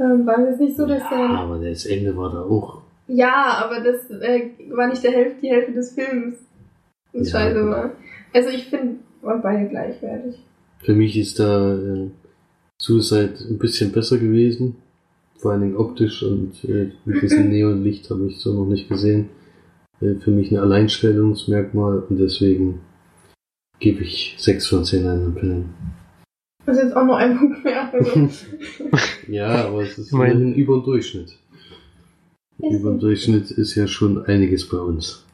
[0.00, 1.38] ähm, war es nicht so, dass Ja, der.
[1.38, 2.82] aber das Ende war da auch.
[3.08, 6.36] Ja, aber das äh, war nicht der Hälfte, die Hälfte des Films.
[7.12, 7.90] Das Ja, scheiße war.
[8.34, 10.38] Also ich finde, waren beide gleichwertig.
[10.80, 12.10] Für mich ist da äh,
[12.80, 14.76] Suicide ein bisschen besser gewesen.
[15.38, 19.30] Vor allen Dingen optisch und äh, mit diesem Neonlicht habe ich so noch nicht gesehen.
[20.00, 22.80] Äh, für mich ein Alleinstellungsmerkmal und deswegen
[23.80, 25.74] gebe ich 6 von 10 Leinwandperlen.
[26.66, 27.92] Das ist jetzt auch noch ein Punkt mehr.
[27.92, 28.28] Also.
[29.28, 31.28] Ja, aber es ist Mein- immerhin über dem Durchschnitt.
[32.58, 33.06] Ist Über dem so.
[33.06, 35.24] Durchschnitt ist ja schon einiges bei uns.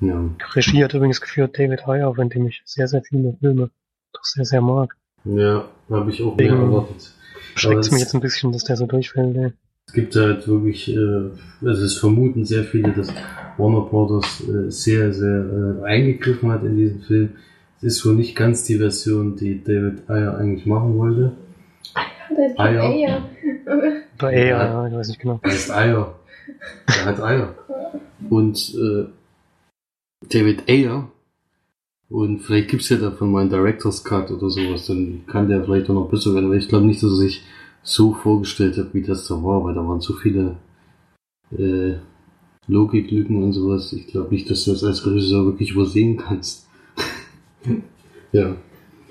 [0.00, 0.24] Ja.
[0.54, 3.70] Regie hat übrigens geführt David Heyer, von dem ich sehr, sehr viele Filme
[4.12, 4.96] doch sehr, sehr mag.
[5.24, 7.12] Ja, habe ich auch mehr erwartet.
[7.54, 9.36] Schreckt es- mich jetzt ein bisschen, dass der so durchfällt.
[9.36, 9.52] ey.
[9.88, 11.30] Es gibt halt wirklich, äh,
[11.66, 13.12] also es vermuten sehr viele, dass
[13.58, 17.30] Warner Brothers äh, sehr, sehr äh, eingegriffen hat in diesen Film.
[17.82, 21.32] Es ist wohl nicht ganz die Version, die David Ayer eigentlich machen wollte.
[22.36, 22.60] Der ist.
[22.60, 23.22] Eier.
[24.18, 24.64] Oder eher, Ja.
[24.64, 25.40] ja, ich weiß nicht genau.
[25.42, 26.14] Er heißt Ayer.
[26.86, 27.54] Er hat Eier.
[28.28, 29.06] Und äh,
[30.28, 31.10] David Ayer,
[32.10, 35.88] und vielleicht gibt's ja davon mal einen Director's Cut oder sowas, dann kann der vielleicht
[35.88, 37.42] auch noch besser werden, aber ich glaube nicht, dass er sich
[37.82, 40.56] so vorgestellt hat, wie das da war, weil da waren so viele
[41.56, 41.94] äh,
[42.66, 43.92] Logiklücken und sowas.
[43.94, 46.68] Ich glaube nicht, dass du das als Regisseur wirklich übersehen kannst.
[48.32, 48.54] ja.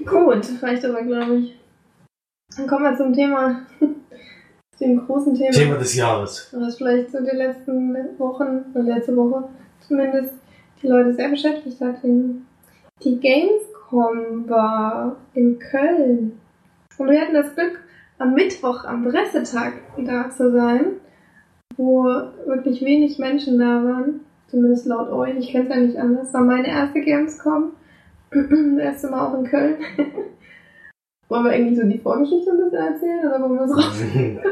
[0.05, 1.59] Gut, reicht aber, glaube ich.
[2.55, 3.61] Dann kommen wir zum Thema,
[4.79, 6.49] dem großen Thema, des Jahres.
[6.53, 9.49] was vielleicht so die letzten Wochen, oder letzte Woche
[9.87, 10.33] zumindest,
[10.81, 11.95] die Leute sehr beschäftigt hat.
[12.03, 16.39] Die Gamescom war in Köln.
[16.97, 17.79] Und wir hatten das Glück,
[18.17, 20.97] am Mittwoch, am Pressetag da zu sein,
[21.77, 22.03] wo
[22.45, 24.21] wirklich wenig Menschen da waren.
[24.47, 25.37] Zumindest laut euch.
[25.37, 26.33] Ich kenne es ja nicht anders.
[26.33, 27.71] War meine erste Gamescom.
[28.31, 29.75] Das erste Mal auch in Köln.
[31.29, 33.19] Wollen wir eigentlich so die Vorgeschichte ein bisschen erzählen?
[33.27, 34.03] Oder wollen wir es raus?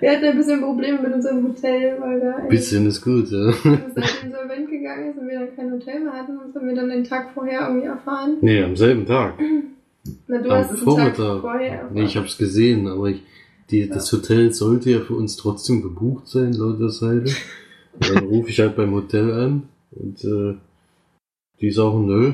[0.00, 3.52] Wir hatten ein bisschen Probleme mit unserem Hotel, weil da ein- Bisschen ist gut, ja.
[3.64, 6.38] halt insolvent gegangen ist und wir dann kein Hotel mehr hatten.
[6.38, 8.36] Und das haben wir dann den Tag vorher irgendwie erfahren.
[8.40, 9.34] Nee, am selben Tag.
[10.28, 11.40] Na, du Am hast es einen Tag Vormittag.
[11.40, 11.90] vorher erfahren.
[11.94, 13.22] Nee, ich hab's gesehen, aber ich,
[13.70, 17.32] die, das Hotel sollte ja für uns trotzdem gebucht sein, laut der Seite.
[17.98, 20.54] Dann rufe ich halt beim Hotel an und äh,
[21.60, 22.32] die sagen, nö,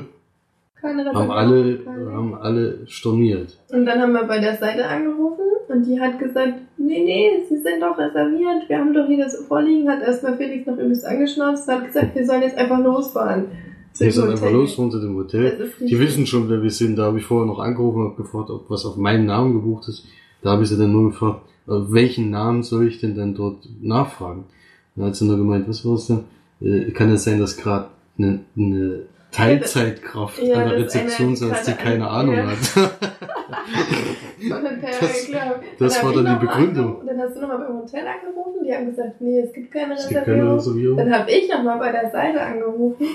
[0.81, 2.11] Keine haben alle, keine.
[2.11, 3.57] haben alle storniert.
[3.71, 7.57] Und dann haben wir bei der Seite angerufen und die hat gesagt, nee, nee, sie
[7.57, 11.67] sind doch reserviert, wir haben doch hier das vorliegen, hat erstmal Felix noch übelst angeschnauzt
[11.67, 13.45] und hat gesagt, wir sollen jetzt einfach losfahren.
[13.99, 15.57] dem sind einfach los zu dem Hotel.
[15.59, 16.97] Das Die wissen schon, wer wir sind.
[16.97, 20.05] Da habe ich vorher noch angerufen und gefragt, ob was auf meinen Namen gebucht ist.
[20.41, 23.67] Da habe ich sie dann nur gefragt, äh, welchen Namen soll ich denn dann dort
[23.81, 24.45] nachfragen?
[24.95, 26.23] Dann hat sie nur gemeint, was war es denn?
[26.61, 31.35] Äh, kann es sein, dass gerade eine, eine Teilzeitkraft Ja, an der dass eine Rezeption
[31.35, 32.47] saß, die keine eine- Ahnung ja.
[32.47, 32.57] hat?
[34.41, 35.29] Das-
[35.77, 37.05] das war dann die Begründung.
[37.05, 40.07] Dann hast du nochmal beim Hotel angerufen, die haben gesagt, nee, es gibt keine Es
[40.07, 40.57] gibt keine Reservierung.
[40.57, 40.97] Reservierung.
[40.97, 43.05] Dann habe ich nochmal bei der Seite angerufen,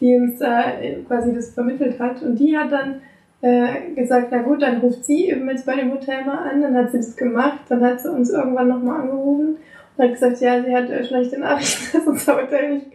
[0.00, 2.22] die uns da äh, quasi das vermittelt hat.
[2.22, 3.00] Und die hat dann
[3.40, 6.62] äh, gesagt, na gut, dann ruft sie eben jetzt bei dem Hotel mal an.
[6.62, 7.60] Dann hat sie das gemacht.
[7.68, 9.56] Dann hat sie uns irgendwann nochmal angerufen
[9.98, 12.86] hat gesagt, ja, sie hat äh, schlechte Nachrichten, dass unser Hotel nicht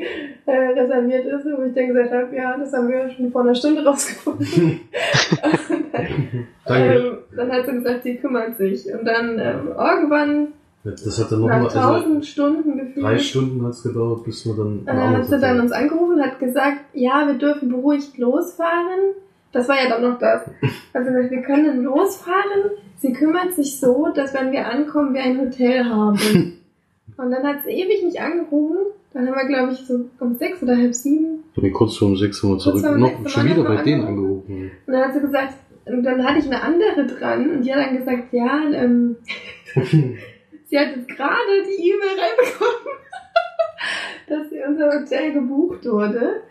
[0.45, 1.45] äh, reserviert ist.
[1.45, 4.81] Wo ich dann gesagt habe, ja, das haben wir schon vor einer Stunde rausgefunden.
[5.69, 6.93] und dann, Danke.
[6.95, 8.85] ähm, dann hat sie gesagt, sie kümmert sich.
[8.93, 10.47] Und dann ähm, irgendwann
[10.83, 13.05] Das hat dann nach nochmal, also tausend Stunden gefühlt.
[13.05, 16.39] drei Stunden hat's gedauert, bis wir dann Äh, hat sie dann uns angerufen und hat
[16.39, 19.15] gesagt, ja, wir dürfen beruhigt losfahren.
[19.53, 20.43] Das war ja dann noch das.
[20.93, 22.71] Also wir können losfahren.
[22.99, 26.57] Sie kümmert sich so, dass wenn wir ankommen, wir ein Hotel haben.
[27.17, 28.77] Und dann hat sie ewig nicht angerufen.
[29.13, 31.43] Dann haben wir, glaube ich, so um sechs oder halb sieben.
[31.55, 34.51] Nee, kurz vor um sechs haben wir zurück, noch schon wieder bei denen angerufen.
[34.51, 34.71] angerufen.
[34.85, 35.53] Und dann hat sie gesagt,
[35.85, 39.17] und dann hatte ich eine andere dran und die hat dann gesagt, ja, ähm,
[39.73, 42.97] sie hat jetzt gerade die E-Mail reinbekommen,
[44.29, 46.41] dass sie unser Hotel gebucht wurde.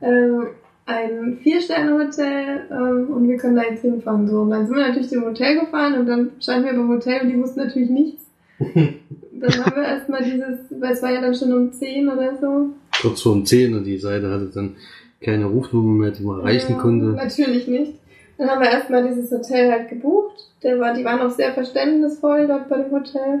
[0.00, 0.48] Ähm,
[0.86, 4.28] ein Vier-Sterne-Hotel ähm, und wir können da jetzt hinfahren.
[4.28, 4.42] So.
[4.42, 7.30] Und dann sind wir natürlich zum Hotel gefahren und dann standen wir beim Hotel und
[7.30, 8.26] die wussten natürlich nichts.
[9.46, 12.70] Dann haben wir erstmal dieses, weil es war ja dann schon um 10 oder so.
[13.02, 14.76] kurz vor um 10 und die Seite hatte dann
[15.20, 17.06] keine Rufnummer mehr, die man erreichen Ja, konnte.
[17.08, 17.92] Natürlich nicht.
[18.38, 20.34] Dann haben wir erstmal dieses Hotel halt gebucht.
[20.62, 23.40] Der war, die waren auch sehr verständnisvoll dort bei dem Hotel.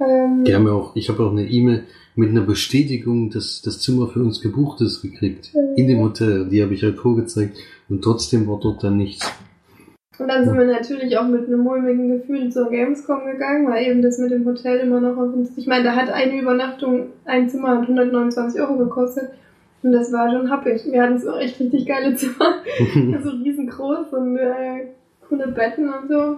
[0.00, 1.84] Ähm, Die haben ja auch, ich habe auch eine E-Mail
[2.14, 5.52] mit einer Bestätigung, dass das Zimmer für uns gebucht ist, gekriegt.
[5.76, 6.46] In dem Hotel.
[6.48, 7.56] Die habe ich halt vorgezeigt.
[7.88, 9.30] Und trotzdem war dort dann nichts.
[10.18, 14.02] Und dann sind wir natürlich auch mit einem mulmigen Gefühl zur Gamescom gegangen, weil eben
[14.02, 15.56] das mit dem Hotel immer noch auf uns.
[15.56, 19.30] Ich meine, da hat eine Übernachtung, ein Zimmer hat 129 Euro gekostet.
[19.82, 20.82] Und das war schon happig.
[20.84, 22.62] Wir hatten so echt richtig geile Zimmer.
[23.22, 24.88] so riesengroß und äh,
[25.28, 26.36] coole Betten und so.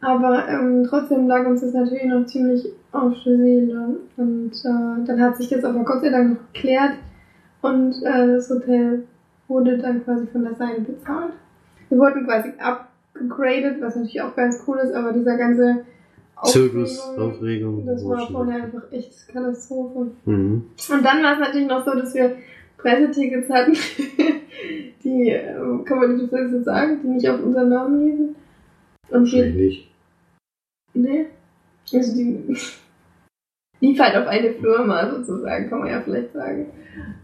[0.00, 3.96] Aber ähm, trotzdem lag uns das natürlich noch ziemlich auf der Seele.
[4.16, 6.94] Und äh, dann hat sich das aber Gott sei Dank noch geklärt.
[7.60, 9.04] Und äh, das Hotel
[9.46, 11.32] wurde dann quasi von der Seite bezahlt.
[11.92, 15.84] Wir wurden quasi upgraded, was natürlich auch ganz cool ist, aber dieser ganze
[16.42, 20.12] Zirkus, Aufregung, das war vorher einfach echt Katastrophe.
[20.24, 20.64] Mhm.
[20.90, 22.36] Und dann war es natürlich noch so, dass wir
[22.78, 23.74] Pressetickets hatten,
[25.04, 28.36] die, äh, kann man nicht so sagen, die nicht auf unseren Namen liefen.
[29.10, 29.90] Und die, nicht.
[30.94, 31.26] nee,
[31.92, 32.56] also die,
[33.82, 36.66] lief halt auf eine Firma sozusagen, kann man ja vielleicht sagen.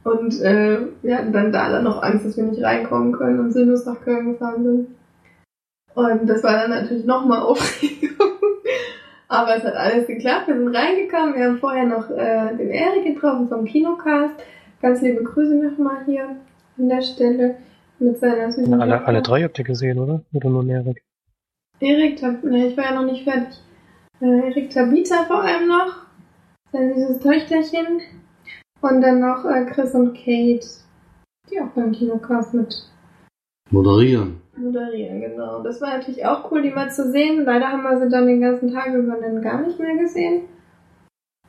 [0.03, 3.53] Und äh, wir hatten dann da alle noch Angst, dass wir nicht reinkommen können und
[3.53, 4.89] sinnlos nach Köln gefahren sind.
[5.95, 8.11] Und das war dann natürlich nochmal Aufregung.
[9.29, 10.49] Aber es hat alles geklappt.
[10.49, 11.35] Wir sind reingekommen.
[11.37, 14.35] Wir haben vorher noch äh, den Erik getroffen vom Kinocast.
[14.83, 16.37] Ganz liebe Grüße nochmal hier
[16.79, 17.57] an der Stelle
[17.99, 20.23] mit seiner süßen Alle, alle drei habt ihr gesehen, oder?
[20.33, 21.03] Oder nur Erik?
[21.81, 23.61] Erik, ne, ich war ja noch nicht fertig.
[24.21, 26.08] Äh, Erik Tabita vor allem noch.
[26.73, 28.01] Sein süßes Töchterchen.
[28.81, 30.67] Und dann noch äh, Chris und Kate,
[31.51, 32.75] die auch beim Kinocast mit
[33.71, 34.41] Moderieren.
[34.57, 35.63] moderieren, genau.
[35.63, 37.45] Das war natürlich auch cool, die mal zu sehen.
[37.45, 40.43] Leider haben wir sie dann den ganzen Tag über dann gar nicht mehr gesehen.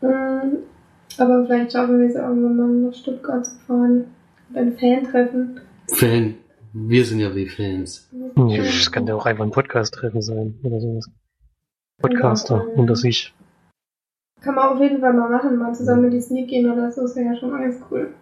[0.01, 0.57] Mm,
[1.17, 4.05] Aber vielleicht schaffen wir es irgendwann mal nach Stuttgart zu fahren.
[4.49, 5.61] Und ein Fan-Treffen.
[5.93, 6.35] Fan.
[6.73, 8.09] Wir sind ja wie Fans.
[8.37, 11.09] Ja, das kann ja auch einfach ein Podcast-Treffen sein oder sowas.
[12.01, 12.81] Podcaster Genau.
[12.81, 13.33] unter sich.
[14.41, 17.03] Kann man auf jeden Fall mal machen, mal zusammen in die Sneak gehen oder so,
[17.05, 18.13] ist ja schon alles cool.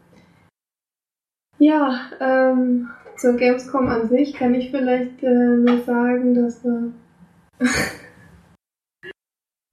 [1.59, 6.91] Ja, ähm, zur Gamescom an sich kann ich vielleicht äh, nur sagen, dass, äh,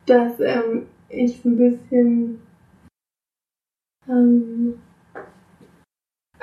[0.06, 2.40] dass ähm, ich ein bisschen
[4.08, 4.78] ähm,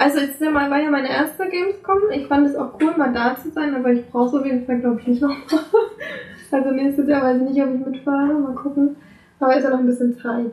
[0.01, 2.09] also jetzt mal, war ja meine erste Gamescom.
[2.11, 4.65] Ich fand es auch cool, mal da zu sein, aber ich brauche es auf jeden
[4.65, 5.39] Fall, glaube ich, nicht nochmal.
[6.53, 8.33] Also nächstes Jahr weiß ich nicht, ob ich mitfahre.
[8.33, 8.97] Mal gucken.
[9.41, 10.51] Aber ist ja noch ein bisschen Zeit.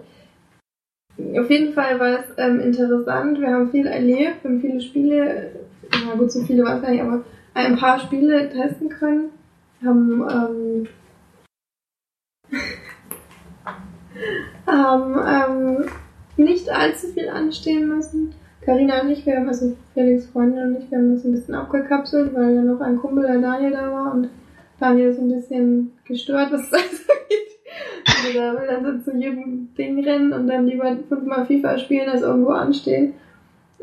[1.39, 3.39] Auf jeden Fall war es ähm, interessant.
[3.39, 5.53] Wir haben viel erlebt, wir haben viele Spiele,
[6.07, 7.23] na gut, so viele waren es gar nicht, aber
[7.55, 9.31] ein paar Spiele testen können.
[9.85, 10.89] Haben, ähm,
[14.67, 15.85] haben ähm,
[16.37, 18.35] nicht allzu viel anstehen müssen.
[18.63, 21.55] Carina und ich, wir haben, also Felix Freundin und ich, wir haben uns ein bisschen
[21.55, 24.29] abgekapselt, weil ja noch ein Kumpel, der Daniel, da war und
[24.81, 27.58] Daniel ist ein bisschen gestört, was das angeht.
[28.07, 32.09] Also der will dann so zu jedem Ding rennen und dann lieber fünfmal FIFA spielen,
[32.09, 33.15] als irgendwo anstehen.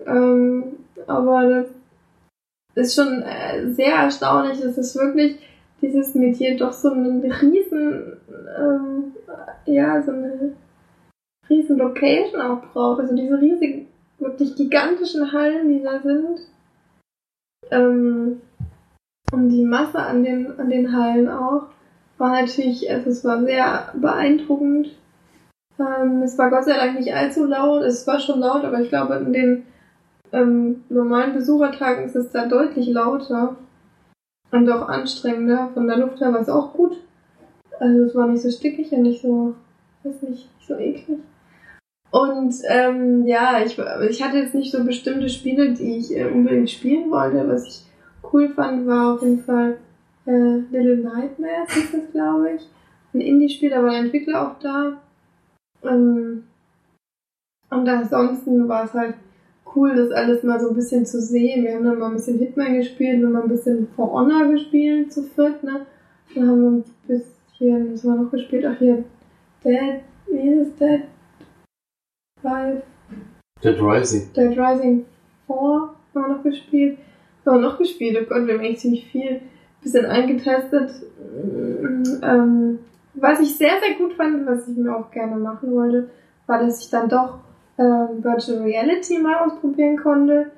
[0.06, 0.64] Ähm,
[1.08, 1.66] aber
[2.76, 5.38] das ist schon äh, sehr erstaunlich, dass es wirklich
[5.82, 8.14] dieses Metier doch so einen riesen,
[8.60, 9.14] ähm,
[9.66, 10.54] ja, so eine
[11.50, 13.02] riesen Location auch braucht.
[13.02, 13.88] Also diese riesigen,
[14.20, 16.40] wirklich gigantischen Hallen, die da sind.
[17.72, 18.42] Ähm,
[19.32, 21.68] und die Masse an den, an den Hallen auch
[22.18, 24.92] war natürlich, also es war sehr beeindruckend.
[25.80, 27.84] Ähm, es war Gott sei Dank nicht allzu laut.
[27.84, 29.64] Es war schon laut, aber ich glaube, in den
[30.32, 33.56] ähm, normalen Besuchertagen ist es da deutlich lauter
[34.52, 35.70] und auch anstrengender.
[35.74, 36.98] Von der Luft her war es auch gut.
[37.80, 39.56] Also es war nicht so stickig und nicht so,
[40.04, 41.20] weiß nicht, nicht so eklig.
[42.12, 43.78] Und ähm, ja, ich,
[44.10, 47.46] ich hatte jetzt nicht so bestimmte Spiele, die ich äh, unbedingt spielen wollte.
[47.50, 47.86] Was ich
[48.32, 49.78] cool fand, war auf jeden Fall
[50.26, 52.62] äh, Little Nightmares, ist das, glaube ich.
[53.14, 55.02] Ein Indie-Spiel, da war der Entwickler auch da.
[55.84, 56.44] Ähm,
[57.70, 59.16] und ansonsten war es halt
[59.76, 61.64] cool, das alles mal so ein bisschen zu sehen.
[61.64, 64.48] Wir haben dann mal ein bisschen Hitman gespielt, wir haben mal ein bisschen For Honor
[64.52, 65.86] gespielt zu viert, ne?
[66.34, 68.66] Dann haben wir ein bisschen, was haben wir noch gespielt?
[68.66, 69.04] Ach hier,
[69.64, 71.02] Dead, wie ist es, Dead?
[72.42, 72.84] Five,
[73.64, 74.34] Dead Rising.
[74.34, 75.06] Dead Rising
[75.48, 76.98] 4 haben wir noch gespielt.
[77.46, 79.42] Haben wir noch gespielt, oh Gott, wir haben echt ziemlich viel
[79.86, 80.92] bisschen eingetestet.
[82.22, 82.80] Ähm,
[83.14, 86.10] was ich sehr, sehr gut fand, was ich mir auch gerne machen wollte,
[86.48, 87.40] war, dass ich dann doch
[87.78, 90.52] ähm, Virtual Reality mal ausprobieren konnte.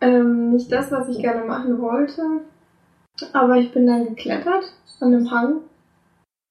[0.00, 2.22] Ähm, nicht das, was ich gerne machen wollte,
[3.32, 4.64] aber ich bin dann geklettert
[5.00, 5.60] an einem Hang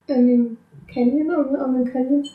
[0.08, 0.58] in dem
[0.92, 2.28] Canyon, an an dem Canyon.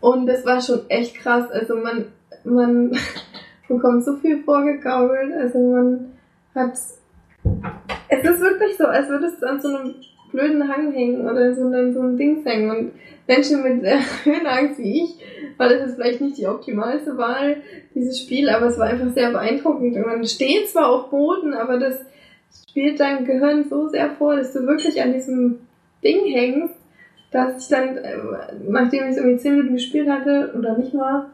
[0.00, 1.50] Und das war schon echt krass.
[1.50, 2.06] Also man,
[2.44, 2.96] man
[3.68, 5.32] bekommt so viel vorgegaukelt.
[5.32, 6.12] Also man
[6.54, 6.78] hat
[8.22, 9.94] es ist wirklich so, als würdest du an so einem
[10.34, 12.70] blöden Hang hängen oder so einem, so einem Dings hängen.
[12.70, 12.92] Und
[13.26, 13.82] Menschen mit
[14.24, 15.18] Höhenangst wie ich,
[15.56, 17.58] war das jetzt vielleicht nicht die optimalste Wahl,
[17.94, 19.96] dieses Spiel, aber es war einfach sehr beeindruckend.
[19.96, 21.98] Und man steht zwar auf Boden, aber das
[22.68, 25.60] spielt dein Gehirn so sehr vor, dass du wirklich an diesem
[26.02, 26.74] Ding hängst,
[27.30, 28.16] dass ich dann, äh,
[28.68, 31.26] nachdem ich es irgendwie 10 Minuten gespielt hatte, oder nicht mal,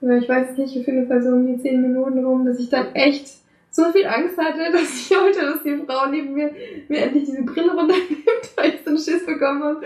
[0.00, 3.39] ich weiß es nicht, Fall so um die 10 Minuten rum, dass ich dann echt
[3.70, 6.50] so viel Angst hatte, dass ich wollte, dass die Frau neben mir
[6.88, 8.24] mir endlich diese Brille runternimmt,
[8.56, 9.82] weil ich so einen Schiss bekommen habe.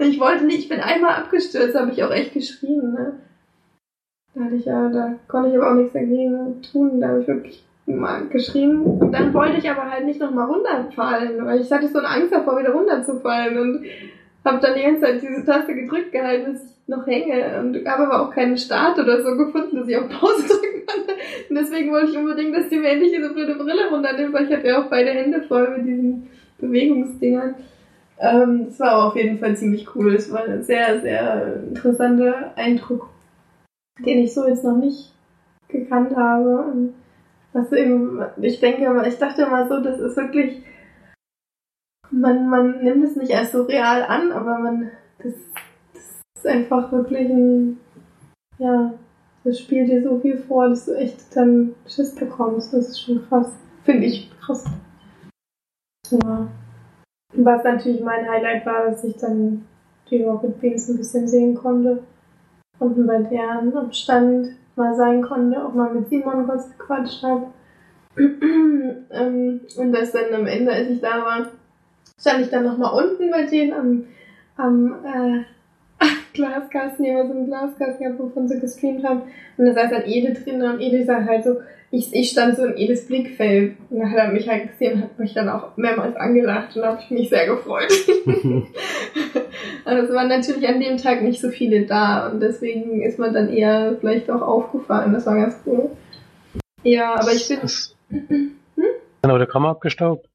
[0.00, 2.92] Ich wollte nicht, ich bin einmal abgestürzt, habe ich auch echt geschrien.
[2.92, 3.12] Ne?
[4.34, 7.28] Da hatte ich ja, da konnte ich aber auch nichts dagegen tun, da habe ich
[7.28, 8.80] wirklich mal geschrien.
[8.80, 12.32] Und dann wollte ich aber halt nicht nochmal runterfallen, weil ich hatte so eine Angst
[12.32, 13.86] davor, wieder runterzufallen und
[14.46, 18.06] habe dann die ganze Zeit diese Taste gedrückt gehalten, dass ich noch hänge und habe
[18.06, 21.12] aber auch keinen Start oder so gefunden, dass ich auf Pause drücken konnte.
[21.50, 24.56] Und deswegen wollte ich unbedingt, dass die mir endlich diese blöde Brille runternimmt, weil ich
[24.56, 26.28] hatte ja auch beide Hände voll mit diesen
[26.58, 27.56] Bewegungsdingern.
[28.18, 30.14] Ähm, das war auf jeden Fall ziemlich cool.
[30.14, 33.10] Es war ein sehr, sehr interessanter Eindruck,
[33.98, 35.12] den ich so jetzt noch nicht
[35.68, 36.64] gekannt habe.
[36.72, 36.94] Und
[37.52, 40.62] was eben, ich denke, ich dachte mal so, das ist wirklich,
[42.10, 44.90] man, man nimmt es nicht als so real an, aber man,
[45.22, 45.32] das,
[45.92, 46.02] das
[46.36, 47.78] ist einfach wirklich ein,
[48.58, 48.94] ja,
[49.44, 52.72] das spielt dir so viel vor, dass du echt dann Schiss bekommst.
[52.74, 53.52] Das ist schon krass.
[53.84, 54.64] Finde ich krass.
[56.10, 56.48] Ja.
[57.34, 59.64] Was natürlich mein Highlight war, dass ich dann
[60.10, 62.02] die Rocket Beans ein bisschen sehen konnte.
[62.78, 67.46] Unten bei deren am Stand mal sein konnte, auch mal mit Simon kurz gequatscht habe.
[69.08, 71.46] Ähm, und dass dann am Ende, als ich da war,
[72.20, 74.04] stand ich dann nochmal unten bei denen am,
[74.56, 79.22] am äh, Glaskasten, die immer so einen Glaskasten gehabt, wovon sie gestreamt haben.
[79.56, 81.56] Und da saß halt Ede drin und Ede sagt halt so,
[81.90, 83.76] ich, ich stand so in Edes Blickfeld.
[83.90, 86.82] Und dann hat er mich halt gesehen und hat mich dann auch mehrmals angelacht und
[86.82, 87.92] da habe ich mich sehr gefreut.
[89.84, 93.32] also es waren natürlich an dem Tag nicht so viele da und deswegen ist man
[93.32, 95.12] dann eher vielleicht auch aufgefallen.
[95.12, 95.90] Das war ganz cool.
[96.82, 97.58] Ja, aber ich bin.
[98.10, 98.56] Hm?
[99.22, 100.28] Genau, der Kammer abgestaubt.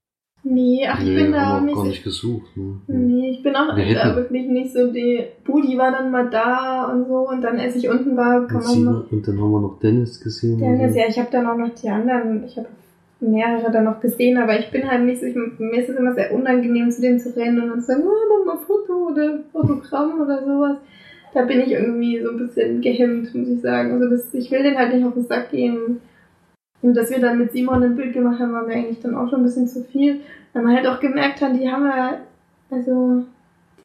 [0.44, 1.76] Nee, ach, ich nee, bin da auch nicht.
[1.76, 2.58] gar nicht gesucht.
[2.58, 2.78] Ne?
[2.88, 5.20] Nee, ich bin auch da hätten- wirklich nicht so die.
[5.46, 8.84] Budi war dann mal da und so und dann, als ich unten war, kann Und,
[8.84, 9.12] man noch.
[9.12, 10.58] und dann haben wir noch Dennis gesehen.
[10.58, 12.68] Dennis, ja, ich habe dann auch noch die anderen, ich habe
[13.20, 16.16] mehrere dann noch gesehen, aber ich bin halt nicht so, ich, mir ist es immer
[16.16, 19.40] sehr unangenehm, zu denen zu rennen und dann zu sagen, oh, mach mal Foto oder
[19.54, 20.78] Autogramm oder sowas.
[21.36, 23.94] Da bin ich irgendwie so ein bisschen gehemmt, muss ich sagen.
[23.94, 26.00] Also das, ich will den halt nicht auf den Sack gehen.
[26.82, 29.30] Und dass wir dann mit Simon ein Bild gemacht haben, war mir eigentlich dann auch
[29.30, 30.22] schon ein bisschen zu viel.
[30.54, 32.18] Weil man halt auch gemerkt hat, die haben ja,
[32.70, 33.24] also,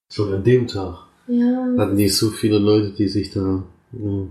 [0.08, 4.22] So an dem Tag ja, hatten die so viele Leute, die sich da ja,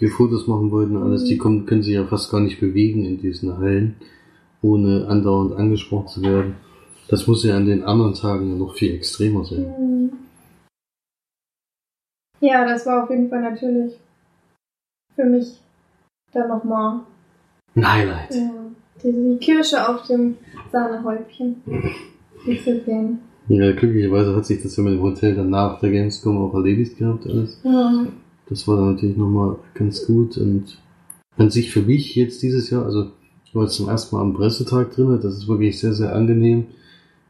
[0.00, 0.96] die Fotos machen wollten.
[0.96, 1.26] Alles, Mhm.
[1.28, 3.96] die kommen, können sich ja fast gar nicht bewegen in diesen Hallen,
[4.62, 6.54] ohne andauernd angesprochen zu werden.
[7.08, 9.74] Das muss ja an den anderen Tagen ja noch viel extremer sein.
[9.78, 10.12] Mhm.
[12.40, 13.94] Ja, das war auf jeden Fall natürlich
[15.14, 15.58] für mich
[16.32, 17.00] dann nochmal
[17.74, 18.34] Ein Highlight.
[18.34, 18.50] ja,
[19.02, 20.36] die, Kirsche auf dem
[20.70, 21.56] Sahnehäubchen.
[23.48, 26.98] Ja, glücklicherweise hat sich das ja mit dem Hotel dann nach der Gamescom auch erledigt
[26.98, 27.60] gehabt alles.
[27.64, 28.06] Ja.
[28.48, 30.78] Das war dann natürlich nochmal ganz gut und
[31.36, 33.10] an sich für mich jetzt dieses Jahr, also
[33.44, 36.66] ich war jetzt zum ersten Mal am Pressetag drin, das ist wirklich sehr, sehr angenehm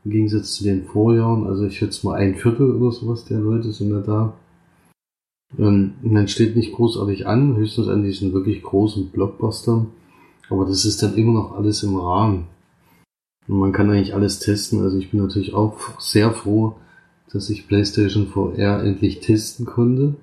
[0.05, 1.47] im Gegensatz zu den Vorjahren.
[1.47, 4.35] Also ich schätze mal ein Viertel oder sowas der Leute sind da da.
[5.57, 9.87] Und man steht nicht großartig an, höchstens an diesen wirklich großen Blockbustern.
[10.51, 12.47] Aber das ist dann immer noch alles im Rahmen.
[13.49, 14.83] Und man kann eigentlich alles testen.
[14.83, 16.77] Also ich bin natürlich auch sehr froh,
[17.33, 20.15] dass ich PlayStation VR endlich testen konnte.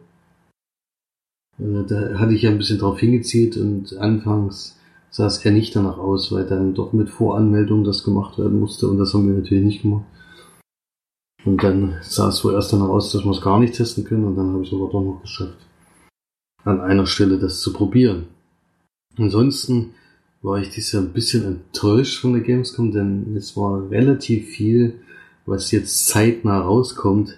[1.59, 4.77] Äh, Da hatte ich ja ein bisschen drauf hingezielt und anfangs
[5.09, 8.87] sah es eher nicht danach aus, weil dann doch mit Voranmeldung das gemacht werden musste
[8.87, 10.05] und das haben wir natürlich nicht gemacht.
[11.43, 14.25] Und dann sah es wohl erst danach aus, dass wir es gar nicht testen können
[14.25, 15.57] und dann habe ich es aber doch noch geschafft,
[16.63, 18.27] an einer Stelle das zu probieren.
[19.17, 19.95] Ansonsten
[20.41, 24.95] war ich dieses Jahr ein bisschen enttäuscht von der Gamescom, denn es war relativ viel,
[25.45, 27.37] was jetzt zeitnah rauskommt,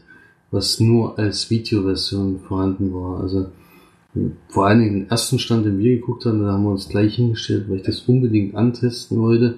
[0.52, 3.22] was nur als Videoversion vorhanden war.
[3.22, 3.48] Also
[4.48, 7.16] vor allen Dingen den ersten Stand, den wir geguckt haben, da haben wir uns gleich
[7.16, 9.56] hingestellt, weil ich das unbedingt antesten wollte.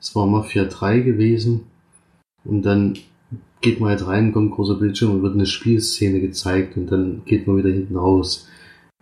[0.00, 1.62] Es war Mafia 3 gewesen.
[2.44, 2.94] Und dann
[3.60, 7.22] geht man halt rein, kommt ein großer Bildschirm und wird eine Spielszene gezeigt und dann
[7.26, 8.48] geht man wieder hinten raus.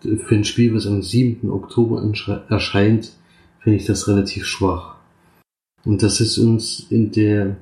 [0.01, 1.51] Für ein Spiel, was am 7.
[1.51, 2.03] Oktober
[2.49, 3.12] erscheint,
[3.67, 4.95] finde ich das relativ schwach.
[5.85, 7.57] Und das ist uns in der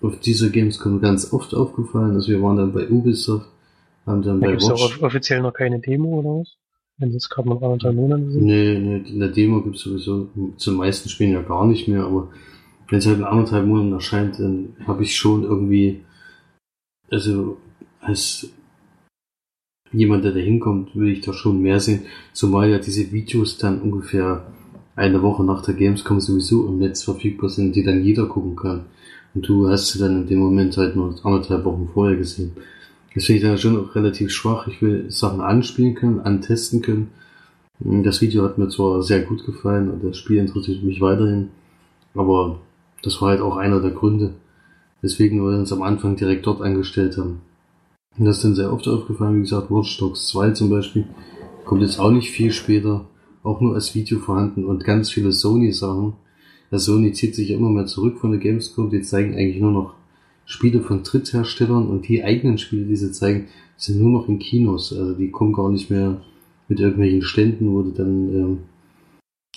[0.00, 2.14] auf dieser Gamescom ganz oft aufgefallen.
[2.14, 3.48] Also wir waren dann bei Ubisoft,
[4.06, 6.54] haben dann Da bei gibt es Watch auch offiziell noch keine Demo oder was?
[6.96, 8.44] Wenn es gerade noch anderthalb Monate sind.
[8.44, 12.30] Nee, nee, in der Demo gibt's sowieso zum meisten Spielen ja gar nicht mehr, aber
[12.88, 16.04] wenn es halt in anderthalb Monaten erscheint, dann habe ich schon irgendwie,
[17.10, 17.56] also
[18.00, 18.48] als
[19.90, 22.02] jemand, der da hinkommt, will ich da schon mehr sehen,
[22.32, 24.46] zumal ja diese Videos dann ungefähr
[24.98, 28.86] eine Woche nach der Gamescom sowieso im Netz verfügbar sind, die dann jeder gucken kann.
[29.34, 32.52] Und du hast sie dann in dem Moment halt nur anderthalb Wochen vorher gesehen.
[33.14, 34.66] Das finde ich dann schon relativ schwach.
[34.68, 37.08] Ich will Sachen anspielen können, antesten können.
[37.80, 41.50] Das Video hat mir zwar sehr gut gefallen und das Spiel interessiert mich weiterhin,
[42.12, 42.58] aber
[43.02, 44.34] das war halt auch einer der Gründe,
[45.00, 47.40] weswegen wir uns am Anfang direkt dort angestellt haben.
[48.18, 51.06] Und das ist dann sehr oft aufgefallen, wie gesagt, Watch Dogs 2 zum Beispiel,
[51.64, 53.06] kommt jetzt auch nicht viel später,
[53.42, 56.14] auch nur als Video vorhanden und ganz viele Sony-Sachen.
[56.70, 59.94] Der Sony zieht sich immer mehr zurück von der Gamescom, die zeigen eigentlich nur noch
[60.44, 64.92] Spiele von Drittherstellern und die eigenen Spiele, die sie zeigen, sind nur noch in Kinos,
[64.92, 66.20] also die kommen gar nicht mehr
[66.68, 68.58] mit irgendwelchen Ständen wurde dann, ähm,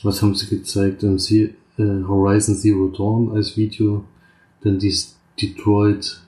[0.04, 1.04] was haben sie gezeigt?
[1.04, 4.04] Ähm, sie, äh, Horizon Zero Dawn als Video,
[4.62, 4.94] dann die
[5.42, 6.22] Detroit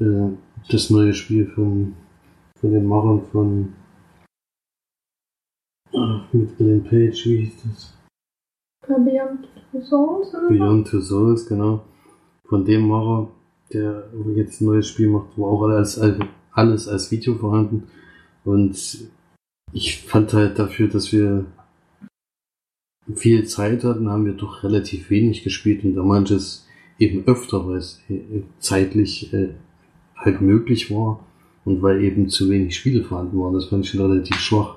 [0.00, 0.28] äh,
[0.70, 1.94] das neue Spiel von,
[2.60, 3.68] von den Machern von
[5.94, 7.94] ah, mit Ellen Page, wie hieß das?
[8.86, 10.48] Beyond Two Souls oder?
[10.48, 11.84] Beyond Two Souls, genau.
[12.44, 13.28] Von dem Macher,
[13.72, 16.00] der jetzt ein neues Spiel macht, wo auch alles,
[16.52, 17.84] alles als Video vorhanden.
[18.44, 19.08] Und
[19.72, 21.44] ich fand halt dafür, dass wir
[23.14, 26.66] viel Zeit hatten, haben wir doch relativ wenig gespielt und da manches
[26.98, 29.54] eben öfter, weil es äh, zeitlich äh,
[30.16, 31.24] halt möglich war
[31.64, 33.54] und weil eben zu wenig Spiele vorhanden waren.
[33.54, 34.76] Das fand ich schon relativ schwach.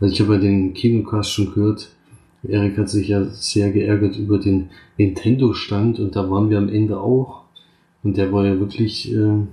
[0.00, 1.90] Also ich habe ja den Kinocast schon gehört,
[2.42, 6.98] Erik hat sich ja sehr geärgert über den Nintendo-Stand und da waren wir am Ende
[6.98, 7.44] auch.
[8.02, 9.46] Und der war ja wirklich, äh,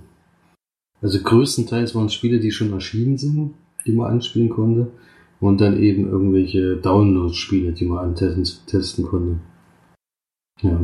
[1.02, 4.91] also größtenteils waren Spiele, die schon erschienen sind, die man anspielen konnte.
[5.39, 9.39] Und dann eben irgendwelche Download-Spiele, die man antesten testen konnte.
[10.62, 10.80] Ja.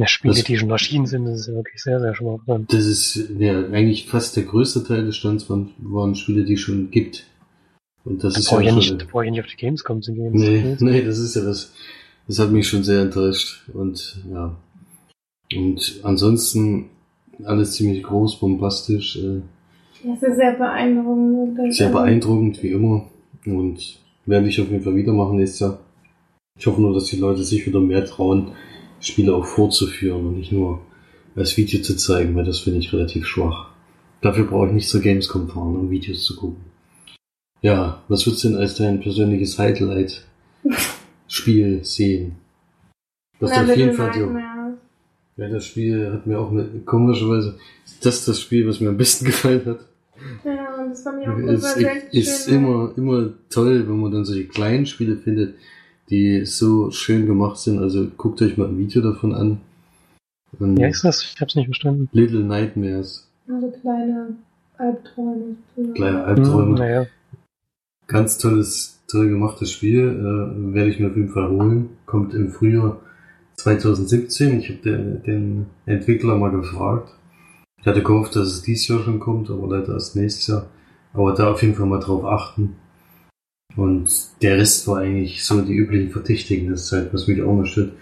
[0.00, 2.40] Ja, Spiele, Das- die schon erschienen sind, das ist ja wirklich sehr, sehr schwach.
[2.68, 6.90] Das ist ja eigentlich fast der größte Teil des Stands waren, waren Spiele, die schon
[6.90, 7.26] gibt.
[8.08, 9.56] Und das Da ist brauche ich, ja ja schon, nicht, brauche ich nicht auf die
[9.56, 10.32] Gamescom zu gehen.
[10.32, 11.72] Nee, nee, das ist ja das.
[12.26, 13.68] Das hat mich schon sehr enttäuscht.
[13.72, 14.54] Und ja.
[15.56, 16.86] Und ansonsten
[17.44, 19.40] alles ziemlich groß, bombastisch, äh,
[20.04, 21.56] Ja, es ist sehr beeindruckend.
[21.56, 21.76] wirklich.
[21.76, 23.04] sehr beeindruckend, wie immer.
[23.46, 25.78] Und werde ich auf jeden Fall wieder machen nächstes Jahr.
[26.58, 28.52] Ich hoffe nur, dass die Leute sich wieder mehr trauen,
[29.00, 30.80] Spiele auch vorzuführen und nicht nur
[31.36, 33.70] als Video zu zeigen, weil das finde ich relativ schwach.
[34.20, 36.56] Dafür brauche ich nicht zur Gamescom fahren, um Videos zu gucken.
[37.62, 42.36] Ja, was würdest du denn als dein persönliches Highlight-Spiel sehen?
[43.40, 44.74] Das Na, auf jeden Little Fall die, Nightmares.
[45.36, 48.96] ja, das Spiel hat mir auch mit, komischerweise, ist das das Spiel, was mir am
[48.96, 49.80] besten gefallen hat.
[50.44, 54.24] Ja, das fand ich auch es echt ist schön immer, immer toll, wenn man dann
[54.24, 55.54] solche kleinen Spiele findet,
[56.10, 57.78] die so schön gemacht sind.
[57.78, 59.60] Also guckt euch mal ein Video davon an.
[60.58, 61.22] Und Wie heißt das?
[61.22, 62.08] Ich hab's nicht verstanden.
[62.12, 64.34] Little Nightmares, Also kleine
[64.78, 65.56] Albträume.
[65.94, 66.78] kleine Hm, Albträume.
[66.78, 67.06] naja.
[68.08, 70.00] Ganz tolles, toll gemachtes Spiel.
[70.00, 71.90] Äh, werde ich mir auf jeden Fall holen.
[72.06, 73.00] Kommt im Frühjahr
[73.56, 74.60] 2017.
[74.60, 77.14] Ich habe den, den Entwickler mal gefragt.
[77.80, 80.66] Ich hatte gehofft, dass es dieses Jahr schon kommt, aber leider erst nächstes Jahr.
[81.12, 82.76] Aber da auf jeden Fall mal drauf achten.
[83.76, 86.70] Und der Rest war eigentlich so die üblichen Verdächtigen.
[86.70, 87.92] Das ist halt, was mich auch mal stört.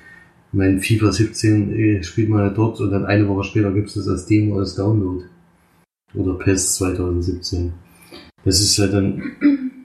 [0.52, 3.94] Mein FIFA 17 äh, spielt man ja dort und dann eine Woche später gibt es
[3.94, 5.24] das als Demo, als Download.
[6.14, 7.72] Oder PES 2017.
[8.44, 9.20] Das ist halt dann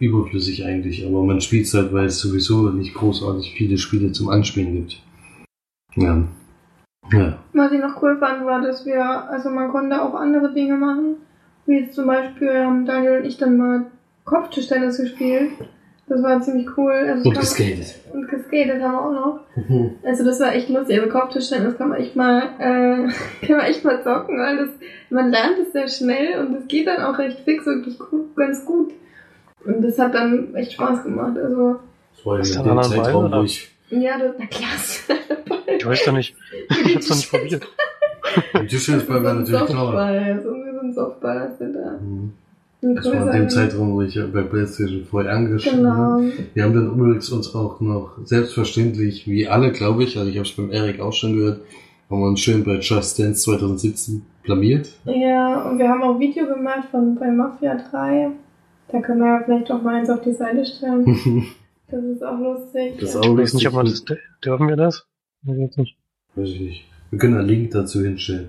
[0.02, 4.30] überflüssig eigentlich, aber man spielt es halt, weil es sowieso nicht großartig viele Spiele zum
[4.30, 5.02] Anspielen gibt.
[5.96, 6.24] Ja.
[7.12, 7.38] Ja.
[7.54, 11.18] Was ich noch cool fand, war, dass wir, also man konnte auch andere Dinge machen.
[11.66, 13.86] Wie jetzt zum Beispiel haben Daniel und ich dann mal
[14.26, 15.52] Kopftischtennis gespielt.
[16.08, 16.92] Das war ziemlich cool.
[16.92, 17.96] Also Und geskatet.
[18.12, 19.40] Und geskatet haben wir auch noch.
[20.04, 21.00] Also das war echt lustig.
[21.00, 24.70] Also Kopftischtennis kann man echt mal, äh, kann man echt mal zocken, weil das,
[25.10, 28.66] man lernt es sehr schnell und es geht dann auch recht fix, wirklich gut, ganz
[28.66, 28.92] gut.
[29.66, 31.38] Und das hat dann echt Spaß gemacht.
[31.38, 31.80] Also,
[32.16, 33.40] Das war ja in dem anderen Ball, Zeitraum, oder?
[33.40, 35.04] wo ich ja, das, na klar, ist.
[35.78, 36.36] Ich weiß doch nicht.
[36.86, 37.68] Ich hab's noch nicht probiert.
[38.54, 39.60] im Tischtennisball war natürlich.
[39.60, 42.00] Softball, so wie so ein Softball hast du da.
[42.02, 42.32] Mhm.
[42.96, 46.22] Das war in dem Zeitraum, wo ich bei PlayStation vorher angeschrieben habe.
[46.24, 46.34] Genau.
[46.54, 50.48] Wir haben dann übrigens uns auch noch selbstverständlich, wie alle, glaube ich, also ich habe
[50.48, 51.62] es beim Erik auch schon gehört,
[52.10, 54.90] haben wir uns schön bei Just Dance 2017 blamiert.
[55.06, 58.32] Ja, und wir haben auch Video gemacht von bei Mafia 3.
[58.92, 61.06] Da können wir ja vielleicht auch mal eins auf die Seite stellen.
[61.94, 62.94] Das ist auch lustig.
[63.02, 63.20] Das ja.
[63.20, 64.18] auch Ich weiß nicht, ob man lustig.
[64.18, 65.06] das, dürfen wir das?
[65.44, 65.98] Weiß ich jetzt nicht.
[66.36, 66.86] Weiß ich nicht.
[67.10, 68.48] Wir können einen Link dazu hinstellen.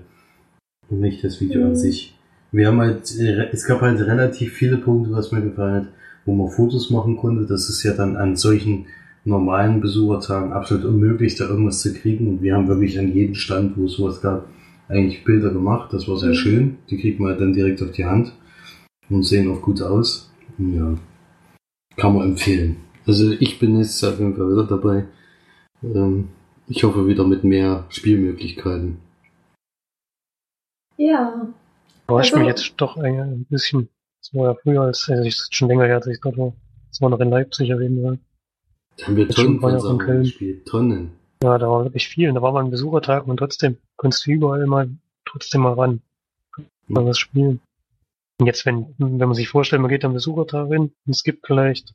[0.89, 1.67] Und nicht das Video Mhm.
[1.67, 2.17] an sich.
[2.53, 5.87] Wir haben halt, äh, es gab halt relativ viele Punkte, was mir gefallen hat,
[6.25, 7.45] wo man Fotos machen konnte.
[7.45, 8.85] Das ist ja dann an solchen
[9.25, 12.29] normalen Besuchertagen absolut unmöglich, da irgendwas zu kriegen.
[12.29, 14.47] Und wir haben wirklich an jedem Stand, wo es sowas gab,
[14.87, 15.91] eigentlich Bilder gemacht.
[15.91, 16.33] Das war sehr Mhm.
[16.35, 16.77] schön.
[16.89, 18.31] Die kriegt man halt dann direkt auf die Hand
[19.09, 20.29] und sehen auch gut aus.
[20.57, 20.97] Ja.
[21.97, 22.77] Kann man empfehlen.
[23.05, 25.05] Also ich bin jetzt auf jeden Fall wieder dabei.
[25.83, 26.29] Ähm,
[26.67, 28.97] ich hoffe wieder mit mehr Spielmöglichkeiten.
[30.97, 31.47] Ja.
[32.07, 33.89] Überrascht Also- mich jetzt doch ein, bisschen.
[34.21, 36.53] Das war ja früher, als also ich ist schon länger her, als ich dort war.
[36.89, 38.19] Das war noch in Leipzig auf jeden Fall.
[38.97, 40.65] Da haben wir Jetzt Tonnen von Sachen gespielt.
[40.65, 41.11] Tonnen.
[41.43, 42.29] Ja, da war wirklich viel.
[42.29, 44.89] Und da war mal ein Besuchertag und trotzdem konntest du überall mal
[45.25, 46.01] trotzdem mal ran.
[46.87, 47.59] Mal was spielen.
[48.43, 51.47] Und jetzt, wenn, wenn man sich vorstellt, man geht am Besuchertag hin und es gibt
[51.47, 51.93] vielleicht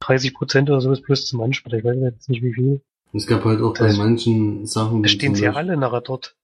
[0.00, 1.74] 30 Prozent oder sowas plus zum Anspiel.
[1.74, 2.80] Ich weiß jetzt nicht wie viel.
[3.12, 5.02] Es gab halt auch bei Das- manchen Sachen.
[5.02, 6.34] Da stehen sie ja alle nachher dort.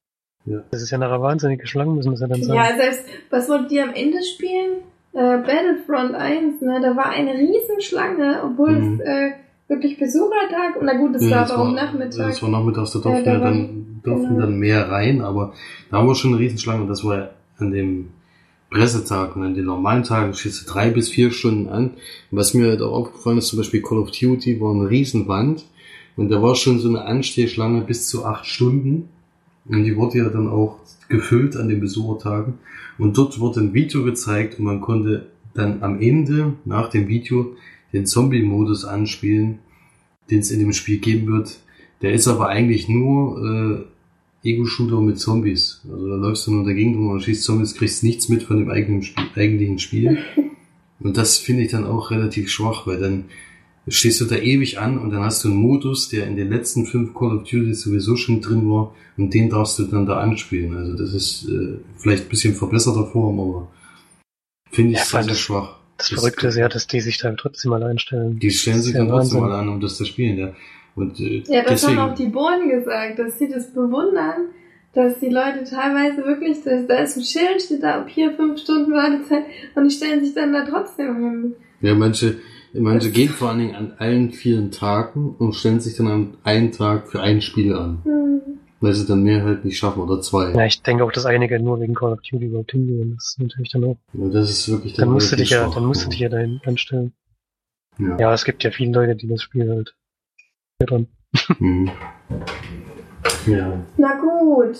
[0.45, 0.63] Ja.
[0.71, 2.55] Das ist ja nachher wahnsinnige Schlangen, müssen wir ja dann sagen.
[2.59, 4.83] Ja, selbst, was wolltet ihr am Ende spielen?
[5.15, 6.81] Äh, Battlefront 1, ne?
[6.83, 9.01] Da war eine Riesenschlange, obwohl Mhm.
[9.01, 9.31] es äh,
[9.69, 12.27] wirklich Besuchertag und na gut, es Ja, war aber um war- Nachmittag.
[12.29, 14.41] Das war nachmittags, da durften Ja, da war- dann, durften genau.
[14.41, 15.55] dann mehr rein, aber
[15.91, 18.11] da haben wir schon eine Riesenschlange und das war ja an dem
[18.73, 21.91] Pressetag und an den normalen Tagen stehst du drei bis vier Stunden an.
[22.31, 25.65] Und was mir halt auch aufgefallen ist, zum Beispiel Call of Duty war eine Riesenwand
[26.17, 29.09] und da war schon so eine Anstehschlange bis zu acht Stunden.
[29.67, 32.55] Und die wurde ja dann auch gefüllt an den Besuchertagen.
[32.99, 37.55] Und dort wurde ein Video gezeigt und man konnte dann am Ende, nach dem Video,
[37.93, 39.59] den Zombie-Modus anspielen,
[40.31, 41.59] den es in dem Spiel geben wird.
[42.01, 43.85] Der ist aber eigentlich nur äh,
[44.45, 45.81] Ego-Shooter mit Zombies.
[45.91, 48.71] Also da läufst du nur dagegen rum und schießt Zombies, kriegst nichts mit von dem
[48.71, 50.19] eigenen Spiel, eigentlichen Spiel.
[51.01, 53.25] Und das finde ich dann auch relativ schwach, weil dann
[53.89, 56.87] stehst du da ewig an und dann hast du einen Modus, der in den letzten
[56.87, 60.77] fünf Call of Duty sowieso schon drin war und den darfst du dann da anspielen.
[60.77, 63.69] Also das ist äh, vielleicht ein bisschen verbesserter Form, aber
[64.71, 65.77] finde ich Ja, sehr, sehr das- schwach.
[65.99, 68.39] Das Verrückte ist ja, dass die sich da trotzdem mal einstellen.
[68.39, 70.53] Die stellen Das sich dann trotzdem mal an, um das zu spielen, ja.
[70.95, 74.51] Und äh, Ja, das deswegen, haben auch die Bohnen gesagt, dass sie das bewundern,
[74.95, 78.61] dass die Leute teilweise wirklich, dass, da ist ein Schild, steht da, ab hier fünf
[78.61, 81.55] Stunden Wartezeit und die stellen sich dann da trotzdem hin.
[81.81, 82.37] ja, manche,
[82.75, 86.73] manche gehen vor allen Dingen an allen vielen Tagen und stellen sich dann an einen
[86.73, 88.41] Tag für ein Spiel an, Hm.
[88.81, 90.51] weil sie dann mehr halt nicht schaffen oder zwei.
[90.53, 93.15] Ja, ich denke auch, dass einige nur wegen Call of Duty überhaupt hingehen.
[93.15, 93.97] Das ist natürlich dann auch.
[94.13, 96.61] Und das ist wirklich Dann musst du dich ja, dann musst du dich ja dahin
[96.67, 97.15] anstellen.
[97.99, 98.19] Ja.
[98.19, 99.95] Ja, es gibt ja viele Leute, die das Spiel halt
[100.87, 101.07] dran.
[101.59, 101.91] Mhm.
[103.47, 103.73] ja.
[103.97, 104.77] Na gut.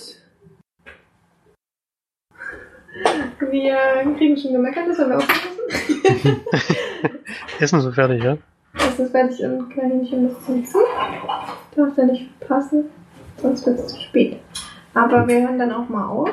[3.49, 3.77] Wir
[4.17, 6.41] kriegen schon gemeckert, das haben wir aufgeschlossen.
[7.59, 8.37] Essen so fertig, ja?
[8.73, 10.85] Das ist fertig und Kaninchen muss zum Zug.
[11.75, 12.85] Darf er nicht verpassen,
[13.37, 14.37] sonst wird es zu spät.
[14.93, 16.29] Aber wir hören dann auch mal auf.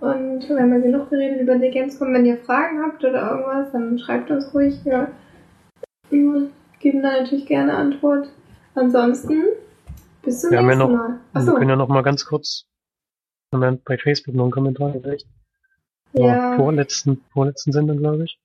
[0.00, 3.98] Und wenn wir genug geredet über die Gamescom, wenn ihr Fragen habt oder irgendwas, dann
[3.98, 4.78] schreibt uns ruhig.
[4.84, 5.08] Wir
[6.78, 8.28] geben da natürlich gerne Antwort.
[8.78, 9.42] Ansonsten,
[10.22, 11.20] bis zum Wir ja nächsten noch- Mal.
[11.32, 12.64] Achso, wir können ja noch mal ganz kurz
[13.52, 15.26] haben bei Facebook noch einen Kommentar gekriegt.
[16.12, 18.38] ja, Vorletzten, vorletzten Sendung, glaube ich.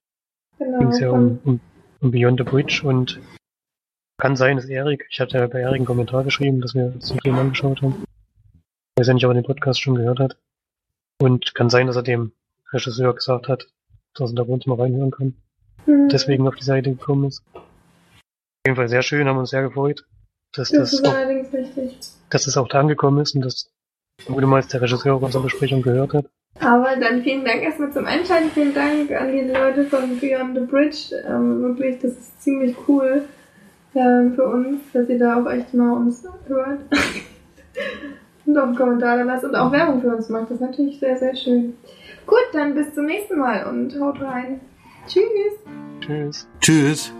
[0.57, 0.79] genau.
[0.79, 1.59] Ging es ja um, um,
[2.01, 3.19] um Beyond the Bridge und
[4.17, 7.09] kann sein, dass Erik, ich hatte ja bei Erik einen Kommentar geschrieben, dass wir uns
[7.09, 8.03] den Film angeschaut haben.
[8.95, 10.37] Ich weiß ja nicht, ob er den Podcast schon gehört hat.
[11.21, 12.31] Und kann sein, dass er dem
[12.71, 13.67] Regisseur gesagt hat,
[14.13, 15.35] dass er da bei uns mal reinhören kann.
[15.85, 17.43] Hm, Deswegen auf die Seite gekommen ist.
[17.53, 17.61] Auf
[18.67, 20.05] jeden Fall sehr schön, haben uns sehr gefreut,
[20.53, 21.97] dass Das das, ist auch, allerdings richtig.
[22.29, 23.69] dass das auch da angekommen ist und dass
[24.25, 26.25] Gudemals der Regisseur auch unsere Besprechung gehört hat.
[26.59, 28.49] Aber dann vielen Dank erstmal zum Einschalten.
[28.51, 31.15] Vielen Dank an die Leute von Beyond the Bridge.
[31.27, 33.23] Ähm, wirklich, das ist ziemlich cool
[33.95, 36.79] ähm, für uns, dass ihr da auch echt mal uns hört.
[38.45, 40.43] und auch einen Kommentar da lasst und auch Werbung für uns macht.
[40.43, 41.75] Das ist natürlich sehr, sehr schön.
[42.25, 44.61] Gut, dann bis zum nächsten Mal und haut rein.
[45.07, 45.25] Tschüss.
[46.01, 46.47] Tschüss.
[46.61, 47.13] Tschüss.